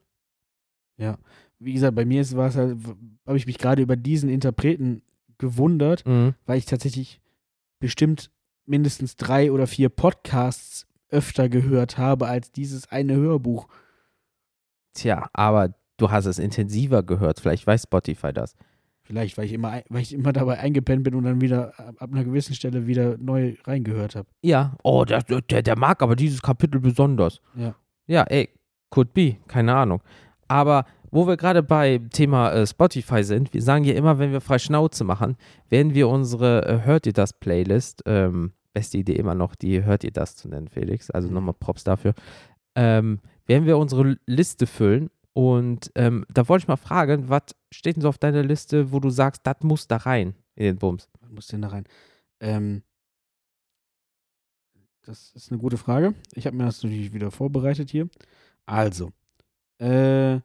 [1.62, 2.78] Wie gesagt, bei mir war es halt,
[3.26, 5.02] habe ich mich gerade über diesen Interpreten
[5.36, 6.34] gewundert, Mhm.
[6.46, 7.20] weil ich tatsächlich
[7.80, 8.30] bestimmt
[8.64, 13.68] mindestens drei oder vier Podcasts öfter gehört habe als dieses eine Hörbuch.
[14.94, 17.40] Tja, aber du hast es intensiver gehört.
[17.40, 18.54] Vielleicht weiß Spotify das.
[19.10, 22.22] Vielleicht, weil ich immer, weil ich immer dabei eingepennt bin und dann wieder ab einer
[22.22, 24.28] gewissen Stelle wieder neu reingehört habe.
[24.40, 24.76] Ja.
[24.84, 27.40] Oh, der, der, der mag aber dieses Kapitel besonders.
[27.56, 27.74] Ja.
[28.06, 28.50] Ja, ey,
[28.88, 29.38] could be.
[29.48, 30.00] Keine Ahnung.
[30.46, 34.40] Aber wo wir gerade bei Thema äh, Spotify sind, wir sagen ja immer, wenn wir
[34.40, 35.36] frei Schnauze machen,
[35.68, 40.04] werden wir unsere äh, Hört ihr das Playlist, ähm, beste Idee immer noch, die Hört
[40.04, 41.34] ihr das zu nennen, Felix, also Mhm.
[41.34, 42.14] nochmal Props dafür,
[42.76, 47.96] ähm, werden wir unsere Liste füllen und ähm, da wollte ich mal fragen, was steht
[47.96, 51.08] denn so auf deiner Liste, wo du sagst, das muss da rein in den Bums?
[51.20, 51.84] Was muss denn da rein?
[52.40, 52.82] Ähm,
[55.02, 56.14] das ist eine gute Frage.
[56.34, 58.08] Ich habe mir das natürlich wieder vorbereitet hier.
[58.66, 59.12] Also,
[59.78, 60.40] äh,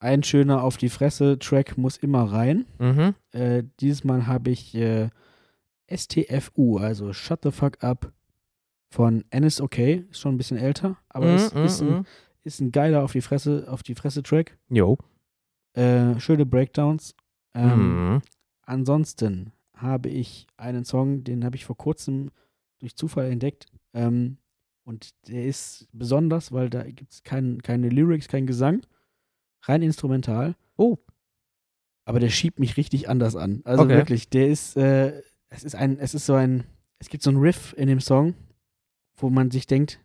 [0.00, 2.66] ein schöner auf die Fresse-Track muss immer rein.
[2.78, 3.14] Mhm.
[3.32, 5.08] Äh, dieses Mal habe ich äh,
[5.90, 8.12] STFU, also Shut the Fuck Up
[8.90, 10.04] von Okay.
[10.10, 12.06] Ist schon ein bisschen älter, aber Mhm, ist, ist, mhm, ein,
[12.44, 14.56] ist ein geiler auf die Fresse, auf die Fresse-Track.
[14.68, 14.98] Jo.
[15.74, 17.14] Äh, schöne Breakdowns.
[17.54, 18.22] Ähm, Mhm.
[18.66, 22.30] Ansonsten habe ich einen Song, den habe ich vor kurzem
[22.78, 23.66] durch Zufall entdeckt.
[23.92, 24.38] Ähm,
[24.84, 28.82] und der ist besonders, weil da gibt es kein, keine Lyrics, kein Gesang.
[29.62, 30.56] Rein instrumental.
[30.76, 30.98] Oh.
[32.04, 33.62] Aber der schiebt mich richtig anders an.
[33.64, 33.96] Also Okay.
[33.96, 36.64] wirklich, der ist, äh, es ist ein, es ist so ein,
[36.98, 38.34] es gibt so ein Riff in dem Song,
[39.16, 40.00] wo man sich denkt,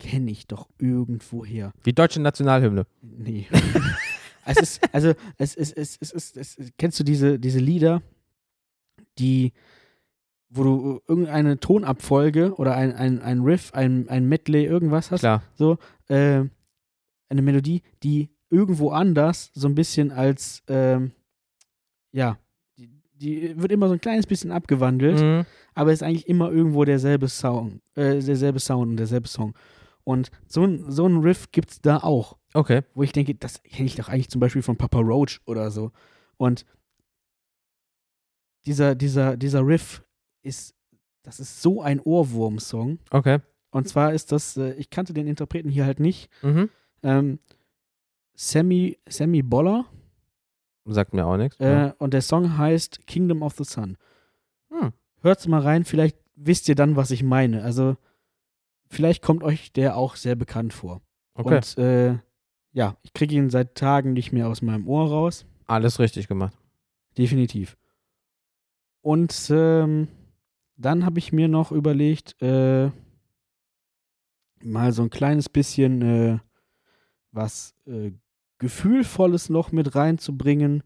[0.00, 1.72] kenne ich doch irgendwo her.
[1.86, 2.86] Die deutsche Nationalhymne.
[3.02, 3.46] Nee.
[4.44, 8.02] es ist, also, es ist, es ist, es ist, es, kennst du diese, diese Lieder,
[9.18, 9.52] die,
[10.48, 15.42] wo du irgendeine Tonabfolge oder ein, ein, ein Riff, ein, ein Medley, irgendwas hast, Klar.
[16.08, 16.42] äh,
[17.28, 21.12] eine Melodie, die irgendwo anders so ein bisschen als, ähm,
[22.12, 22.38] ja,
[22.76, 25.46] die, die wird immer so ein kleines bisschen abgewandelt Mhm.
[25.74, 29.54] aber ist eigentlich immer irgendwo derselbe Sound, äh, derselbe Sound und derselbe Song.
[30.10, 32.82] Und so ein, so ein Riff gibt's da auch, Okay.
[32.94, 35.92] wo ich denke, das kenne ich doch eigentlich zum Beispiel von Papa Roach oder so.
[36.36, 36.64] Und
[38.66, 40.02] dieser, dieser, dieser Riff
[40.42, 40.74] ist,
[41.22, 42.98] das ist so ein Ohrwurm-Song.
[43.10, 43.38] Okay.
[43.70, 46.28] Und zwar ist das, äh, ich kannte den Interpreten hier halt nicht.
[46.42, 46.68] Mhm.
[47.02, 47.38] Ähm,
[48.34, 49.86] Sammy, Sammy Boller
[50.86, 51.60] Sagt mir auch nichts.
[51.60, 53.96] äh, und der Song heißt Kingdom of the Sun.
[54.70, 54.92] Hm.
[55.22, 57.62] Hört's mal rein, vielleicht wisst ihr dann, was ich meine.
[57.62, 57.96] Also,
[58.90, 61.00] vielleicht kommt euch der auch sehr bekannt vor.
[61.34, 62.18] Okay, Und äh,
[62.72, 65.46] ja, ich kriege ihn seit Tagen nicht mehr aus meinem Ohr raus.
[65.66, 66.56] alles richtig gemacht.
[67.16, 67.76] Definitiv.
[69.02, 70.08] Und ähm,
[70.76, 72.90] dann habe ich mir noch überlegt, äh,
[74.62, 76.38] mal so ein kleines bisschen äh,
[77.32, 78.12] was äh,
[78.58, 80.82] Gefühlvolles noch mit reinzubringen.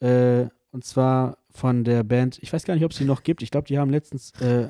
[0.00, 3.42] Äh, und zwar von der Band, ich weiß gar nicht, ob es die noch gibt.
[3.42, 4.68] Ich glaube, die haben letztens äh,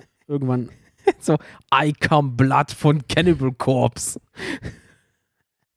[1.18, 1.36] irgendwann.
[1.74, 4.20] I Come Blood von Cannibal Corpse.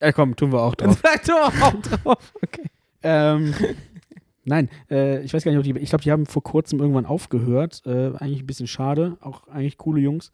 [0.02, 1.00] Ja, komm, tun wir auch drauf.
[1.04, 2.34] Sag doch auch drauf.
[2.42, 2.70] Okay.
[3.04, 3.54] ähm,
[4.44, 7.06] nein, äh, ich weiß gar nicht, ob die, ich glaube, die haben vor kurzem irgendwann
[7.06, 7.82] aufgehört.
[7.86, 10.32] Äh, eigentlich ein bisschen schade, auch eigentlich coole Jungs.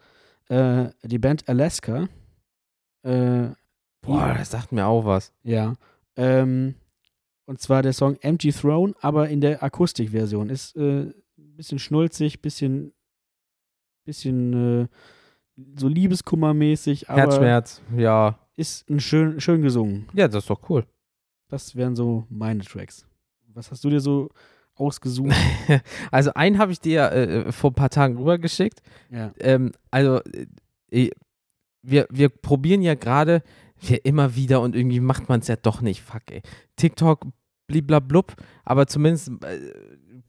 [0.47, 2.07] Äh, die Band Alaska.
[3.03, 3.49] Äh,
[4.01, 5.31] Boah, das sagt mir auch was.
[5.43, 5.75] ja.
[6.15, 6.75] Ähm,
[7.45, 10.49] und zwar der Song Empty Throne, aber in der Akustikversion.
[10.49, 12.93] Ist äh, ein bisschen schnulzig, bisschen,
[14.09, 14.87] bisschen äh,
[15.75, 18.39] so Liebeskummermäßig, aber Herzschmerz, ja.
[18.55, 20.07] ist ein schön, schön gesungen.
[20.13, 20.85] Ja, das ist doch cool.
[21.49, 23.05] Das wären so meine Tracks.
[23.53, 24.29] Was hast du dir so
[24.75, 25.33] ausgesucht?
[26.11, 28.81] Also einen habe ich dir äh, vor ein paar Tagen rübergeschickt.
[29.11, 29.31] ja.
[29.39, 30.21] Ähm, also
[30.91, 31.09] äh,
[31.81, 33.41] wir, wir probieren ja gerade
[33.81, 36.01] wir immer wieder und irgendwie macht man es ja doch nicht.
[36.01, 36.41] Fuck, ey.
[36.75, 37.25] TikTok,
[37.67, 38.35] bliblablub,
[38.65, 39.59] aber zumindest äh,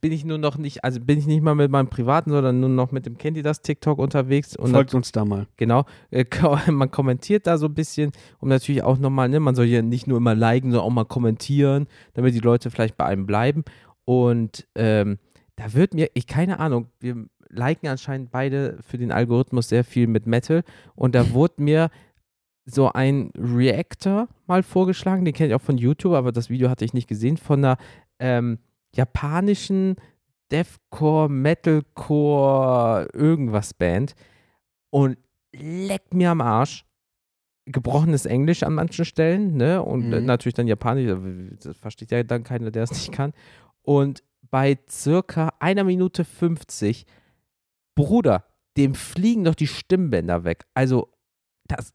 [0.01, 2.69] bin ich nur noch nicht, also bin ich nicht mal mit meinem privaten, sondern nur
[2.69, 5.47] noch mit dem Kennt ihr das TikTok unterwegs und Folgt uns da mal.
[5.57, 6.25] Genau, äh,
[6.71, 10.07] man kommentiert da so ein bisschen und natürlich auch nochmal, ne, man soll ja nicht
[10.07, 13.65] nur immer liken, sondern auch mal kommentieren, damit die Leute vielleicht bei einem bleiben.
[14.05, 15.19] Und ähm,
[15.57, 20.07] da wird mir, ich keine Ahnung, wir liken anscheinend beide für den Algorithmus sehr viel
[20.07, 20.63] mit Metal
[20.95, 21.91] und da wurde mir
[22.65, 26.85] so ein Reactor mal vorgeschlagen, den kenne ich auch von YouTube, aber das Video hatte
[26.85, 27.77] ich nicht gesehen, von einer
[28.19, 28.59] ähm,
[28.95, 29.97] japanischen
[30.51, 34.15] Deathcore, Metalcore, irgendwas Band
[34.91, 35.19] und
[35.53, 36.85] leckt mir am Arsch.
[37.67, 39.81] Gebrochenes Englisch an manchen Stellen, ne?
[39.83, 40.25] Und Mhm.
[40.25, 43.33] natürlich dann Japanisch, das versteht ja dann keiner, der es nicht kann.
[43.83, 47.07] Und bei circa einer Minute 50,
[47.95, 48.45] Bruder,
[48.77, 50.65] dem fliegen doch die Stimmbänder weg.
[50.75, 51.13] Also,
[51.69, 51.93] das,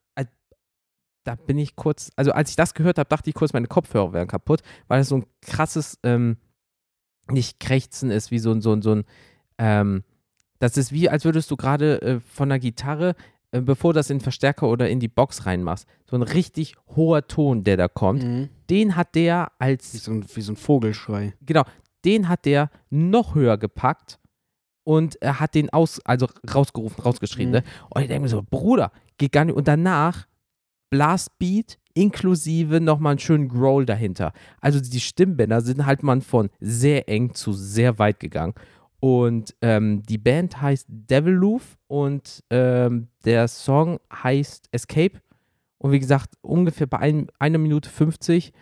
[1.25, 4.13] da bin ich kurz, also als ich das gehört habe, dachte ich kurz, meine Kopfhörer
[4.13, 6.37] wären kaputt, weil es so ein krasses, ähm,
[7.30, 9.03] nicht Krächzen ist, wie so ein, so ein, so ein,
[9.57, 10.03] ähm,
[10.59, 13.15] das ist wie, als würdest du gerade äh, von der Gitarre,
[13.51, 16.76] äh, bevor du das in den Verstärker oder in die Box reinmachst, so ein richtig
[16.95, 18.49] hoher Ton, der da kommt, Mhm.
[18.69, 21.34] den hat der Wie, als, so ein, wie so ein Vogelschrei.
[21.45, 21.63] genau,
[22.05, 24.19] den hat der noch höher gepackt
[24.84, 27.55] und er hat den aus, also rausgerufen, rausgeschrien, Mhm.
[27.55, 27.63] ne?
[27.89, 29.55] Und ich denke mir so, Bruder, geht gar nicht.
[29.55, 30.28] Und danach
[30.95, 34.31] Blastbeat inklusive nochmal einen schönen Growl dahinter.
[34.61, 38.53] Also die Stimmbänder sind halt mal von sehr eng zu sehr weit gegangen.
[39.01, 45.21] Und ähm, die Band heißt Deviloof und ähm, der Song heißt Escape.
[45.79, 48.53] Und wie gesagt, ungefähr bei ein, einer Minute 50.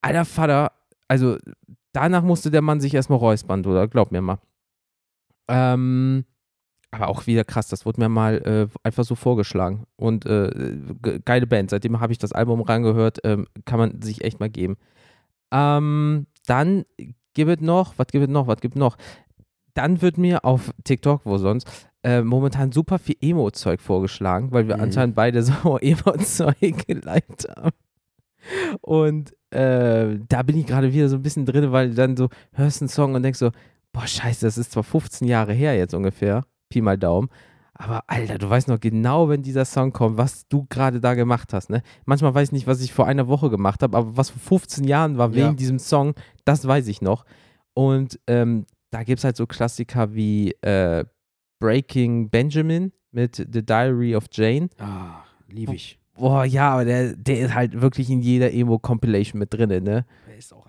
[0.00, 0.72] Alter Vater,
[1.08, 1.36] also
[1.92, 3.86] danach musste der Mann sich erstmal räuspern, oder?
[3.86, 4.38] Glaub mir mal.
[5.48, 6.24] Ähm,
[6.90, 8.36] aber auch wieder krass, das wurde mir mal
[8.72, 9.84] äh, einfach so vorgeschlagen.
[9.96, 10.50] Und äh,
[11.02, 11.70] ge- geile Band.
[11.70, 14.76] Seitdem habe ich das Album reingehört, ähm, kann man sich echt mal geben.
[15.52, 16.84] Ähm, dann
[17.34, 18.96] gibt es noch, was gibt es noch, was gibt es noch?
[19.74, 21.68] Dann wird mir auf TikTok, wo sonst,
[22.02, 24.82] äh, momentan super viel Emo-Zeug vorgeschlagen, weil wir Mhm.
[24.84, 27.70] anscheinend beide so Emo-Zeug geliked haben.
[28.80, 32.28] Und äh, da bin ich gerade wieder so ein bisschen drin, weil du dann so
[32.52, 33.50] hörst einen Song und denkst so,
[33.92, 37.28] boah, scheiße, das ist zwar 15 Jahre her jetzt ungefähr, Pi mal Daumen,
[37.74, 41.52] aber Alter, du weißt noch genau, wenn dieser Song kommt, was du gerade da gemacht
[41.52, 41.82] hast, ne?
[42.06, 44.84] Manchmal weiß ich nicht, was ich vor einer Woche gemacht habe, aber was vor 15
[44.84, 45.52] Jahren war wegen Ja.
[45.52, 46.14] diesem Song,
[46.44, 47.24] das weiß ich noch.
[47.74, 51.04] Und ähm, da gibt es halt so Klassiker wie äh,
[51.60, 54.68] Breaking Benjamin mit The Diary of Jane.
[54.78, 55.98] Ah, liebe ich.
[56.14, 60.04] Boah, ja, aber der, der ist halt wirklich in jeder Emo-Compilation mit drin, ne?
[60.28, 60.66] Er ist auch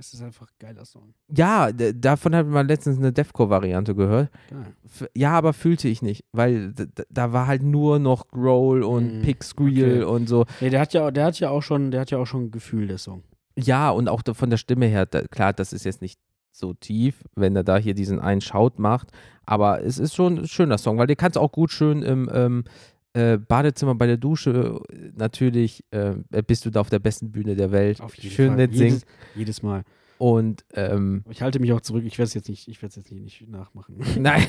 [0.00, 1.12] es ist einfach ein geiler Song.
[1.36, 4.30] Ja, davon hat man letztens eine Deathcore-Variante gehört.
[4.48, 5.08] Geil.
[5.14, 6.72] Ja, aber fühlte ich nicht, weil
[7.10, 10.14] da war halt nur noch Growl und Mm, Pick Squeal okay.
[10.14, 10.46] und so.
[10.60, 12.50] Nee, der hat ja, der hat ja auch schon, der hat ja auch schon ein
[12.50, 13.22] Gefühl, der Song.
[13.56, 16.18] Ja, und auch von der Stimme her, da, klar, das ist jetzt nicht
[16.50, 19.08] so tief, wenn er da hier diesen einen Shout macht,
[19.44, 22.30] aber es ist schon ein schöner Song, weil den kannst du auch gut schön im
[22.32, 22.64] ähm,
[23.12, 24.80] äh, Badezimmer bei der Dusche,
[25.14, 26.14] natürlich äh,
[26.46, 28.00] bist du da auf der besten Bühne der Welt.
[28.00, 28.66] Auf jeden schön Fall.
[28.66, 28.92] nicht singen.
[28.92, 29.84] Jedes, jedes Mal.
[30.20, 32.96] Und ähm, Ich halte mich auch zurück, ich werde es jetzt nicht, ich werde es
[32.96, 33.96] jetzt nicht, nicht nachmachen.
[34.18, 34.46] Nein.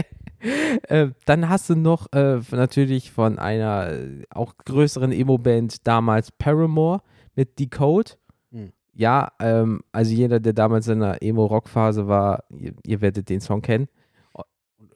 [0.88, 7.02] äh, dann hast du noch äh, natürlich von einer äh, auch größeren Emo-Band damals Paramore
[7.34, 8.16] mit Decode.
[8.50, 8.72] Hm.
[8.94, 13.60] Ja, ähm, also jeder, der damals in der Emo-Rock-Phase war, ihr, ihr werdet den Song
[13.60, 13.88] kennen.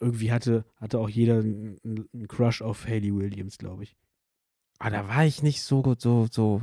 [0.01, 3.97] Irgendwie hatte, hatte auch jeder einen einen Crush auf Hayley Williams, glaube ich.
[4.79, 6.63] Ah, da war ich nicht so, so, so,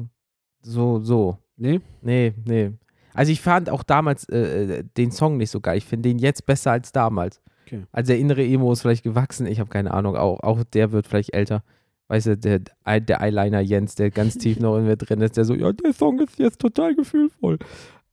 [0.62, 1.38] so, so.
[1.56, 1.82] Nee?
[2.02, 2.74] Nee, nee.
[3.14, 5.78] Also ich fand auch damals äh, äh, den Song nicht so geil.
[5.78, 7.42] Ich finde den jetzt besser als damals.
[7.66, 7.84] Okay.
[7.92, 9.46] Also der innere Emo ist vielleicht gewachsen.
[9.48, 10.16] Ich habe keine Ahnung.
[10.16, 11.64] Auch, auch der wird vielleicht älter.
[12.08, 15.46] Weißt du, der, der Eyeliner Jens, der ganz tief noch in mir drin ist, der
[15.46, 17.60] so, ja, der Song ist jetzt total gefühlvoll.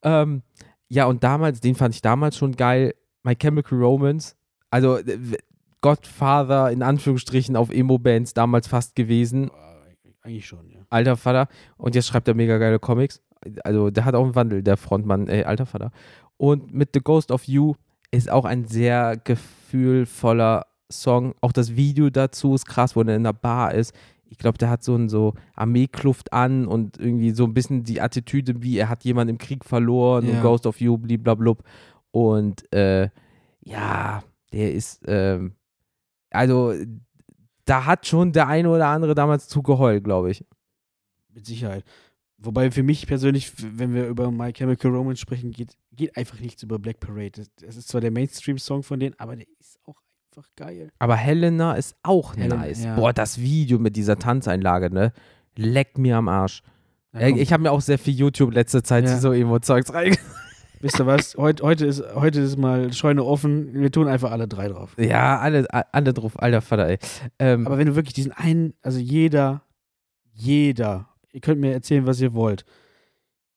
[0.03, 0.43] Ähm,
[0.89, 2.95] ja, und damals, den fand ich damals schon geil.
[3.23, 4.37] My Chemical Romance.
[4.75, 5.19] Also äh,
[5.83, 9.51] Godfather in Anführungsstrichen auf Emo-Bands damals fast gewesen.
[9.51, 10.81] Äh, Eigentlich schon, ja.
[10.91, 11.47] Alter Vater.
[11.77, 13.23] Und jetzt schreibt er mega geile Comics.
[13.63, 15.93] Also der hat auch einen Wandel, der Frontmann, ey, alter Vater.
[16.39, 17.75] Und mit The Ghost of You
[18.11, 21.35] ist auch ein sehr gefühlvoller Song.
[21.41, 23.95] Auch das Video dazu ist krass, wo er in der Bar ist.
[24.25, 28.01] Ich glaube, der hat so ein so Armeekluft an und irgendwie so ein bisschen die
[28.01, 30.33] Attitüde, wie er hat jemanden im Krieg verloren Ja.
[30.37, 31.63] und Ghost of You, bliblablub.
[32.11, 33.11] Und äh,
[33.61, 35.53] ja, der ist, ähm,
[36.31, 36.75] also
[37.65, 40.45] da hat schon der eine oder andere damals zugeheult, glaube ich.
[41.33, 41.85] Mit Sicherheit.
[42.39, 46.63] Wobei für mich persönlich, wenn wir über My Chemical Romance sprechen, geht, geht einfach nichts
[46.63, 47.31] über Black Parade.
[47.33, 49.97] Das, das ist zwar der Mainstream-Song von denen, aber der ist auch
[50.31, 50.91] einfach geil.
[50.99, 52.85] Aber Helena ist auch Helen- nice.
[52.85, 52.97] ja.
[52.97, 55.13] Boah, das Video mit dieser Tanzeinlage, ne?
[55.57, 56.63] Leckt mir am Arsch.
[57.15, 59.19] Ja, ich habe mir auch sehr viel YouTube letzte Zeit Ja.
[59.19, 60.17] so Emo-Zeugs rein.
[60.85, 61.35] Wisst ihr was?
[61.37, 63.75] Heut, heute, ist, heute ist mal Scheune offen.
[63.75, 64.95] Wir tun einfach alle drei drauf.
[64.99, 66.99] Ja, alle, alle drauf, alter Vater, ey.
[67.39, 69.63] Ähm, Aber wenn du wirklich diesen einen, also jeder,
[70.33, 72.65] jeder, ihr könnt mir erzählen, was ihr wollt.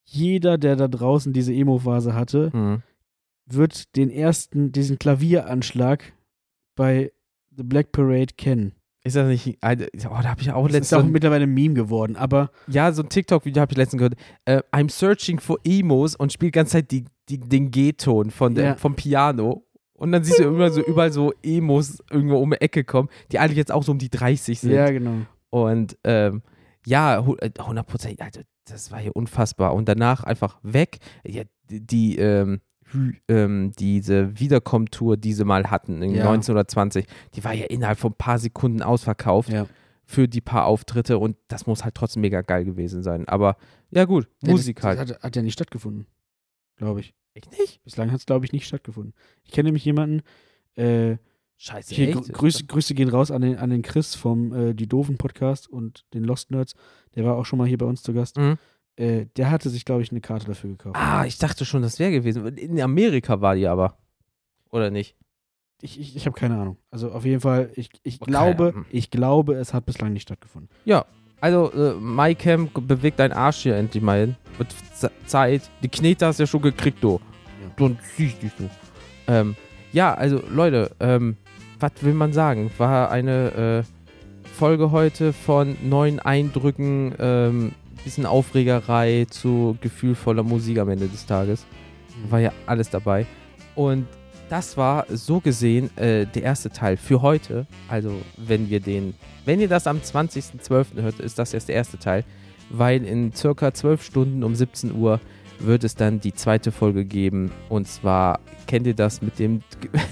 [0.06, 2.82] Jeder, der da draußen diese Emo-Phase hatte, hm.
[3.46, 6.14] wird den ersten, diesen Klavieranschlag
[6.76, 7.12] bei
[7.56, 8.72] The Black Parade kennen.
[9.08, 9.58] Ist das nicht.
[9.62, 11.02] Alter, Oh, da habe ich auch Das ist letztens.
[11.04, 14.16] auch mittlerweile ein Meme geworden, aber ja, so ein TikTok-Video habe ich letztens gehört.
[14.46, 18.54] Äh, I'm searching for Emos und spielt die ganze Zeit die, die, den G-Ton von
[18.56, 18.76] der- Ja.
[18.76, 19.64] vom Piano.
[19.94, 23.40] Und dann siehst du immer so überall so Emos irgendwo um die Ecke kommen, die
[23.40, 24.72] alle jetzt auch so um die 30 sind.
[24.72, 25.26] ja, genau.
[25.50, 26.44] Und ähm,
[26.86, 29.74] ja, hu- äh, 100 Prozent, also das war hier unfassbar.
[29.74, 31.00] Und danach einfach weg.
[31.26, 32.60] Ja, die, ähm,
[33.28, 36.24] ähm, diese Wiederkommtour, die sie mal hatten, in Ja.
[36.30, 39.68] 1920, die war ja innerhalb von ein paar Sekunden ausverkauft Ja.
[40.06, 43.28] für die paar Auftritte und das muss halt trotzdem mega geil gewesen sein.
[43.28, 43.58] Aber
[43.92, 45.00] ja, gut, Ja, Musik halt.
[45.00, 46.08] Hat, hat ja nicht stattgefunden,
[46.78, 47.14] glaube ich.
[47.34, 47.84] Echt nicht?
[47.84, 49.14] Bislang hat es, glaube ich, nicht stattgefunden.
[49.44, 50.22] Ich kenne nämlich jemanden,
[50.76, 51.18] äh,
[51.60, 52.18] Scheiße, hier, echt?
[52.20, 55.68] Grü- Grüße, Grüße gehen raus an den, an den Chris vom äh, Die Doofen Podcast
[55.68, 56.74] und den Lost Nerds.
[57.16, 58.38] Der war auch schon mal hier bei uns zu Gast.
[58.38, 58.58] Mhm.
[58.98, 60.96] Äh, der hatte sich, glaube ich, eine Karte dafür gekauft.
[60.98, 62.46] Ah, ich dachte schon, das wäre gewesen.
[62.58, 63.98] In Amerika war die aber.
[64.72, 65.16] Oder nicht?
[65.82, 66.78] Ich, ich, ich habe keine Ahnung.
[66.90, 68.86] Also auf jeden Fall, ich, ich Okay, glaube, hm.
[68.90, 70.70] ich glaube, es hat bislang nicht stattgefunden.
[70.86, 71.06] Ja,
[71.40, 74.36] also äh, MyCam bewegt deinen Arsch hier endlich mal hin.
[74.58, 75.70] Wird Z- Zeit.
[75.84, 77.20] Die Knete hast du ja schon gekriegt, du.
[77.62, 77.70] Ja.
[77.78, 78.68] Dann zieh ich dich, du.
[79.28, 79.56] Ähm,
[79.94, 81.38] ja, also Leute, ähm,
[81.80, 82.72] was will man sagen?
[82.80, 87.72] War eine äh, Folge heute von neuen Eindrücken, ähm,
[88.08, 91.66] bisschen Aufregerei zu gefühlvoller Musik am Ende des Tages.
[92.30, 93.26] War ja alles dabei.
[93.76, 94.08] Und
[94.48, 97.68] das war so gesehen äh, der erste Teil für heute.
[97.90, 101.02] Also, wenn wir den, wenn ihr das am 20.12.
[101.02, 102.24] hört, ist das erst der erste Teil.
[102.70, 105.20] Weil in circa 12 Stunden um 17 Uhr
[105.60, 107.52] wird es dann die zweite Folge geben.
[107.68, 109.64] Und zwar kennt ihr das mit dem,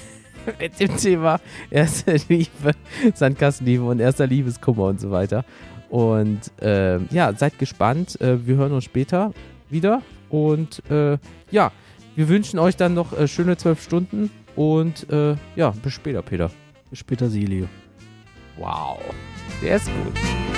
[0.60, 1.40] mit dem Thema
[1.70, 2.74] erste Liebe,
[3.14, 5.46] Sandkastenliebe und erster Liebeskummer und so weiter.
[5.90, 8.20] Und ähm, ja, seid gespannt.
[8.22, 9.34] Äh, wir hören uns später
[9.70, 10.02] wieder.
[10.30, 11.18] Und äh,
[11.52, 11.72] ja,
[12.16, 16.50] wir wünschen euch dann noch äh, schöne zwölf Stunden und äh, ja, bis später, Peter.
[16.90, 17.68] Bis später, Silio.
[18.58, 19.00] Wow.
[19.62, 20.55] Der ist gut.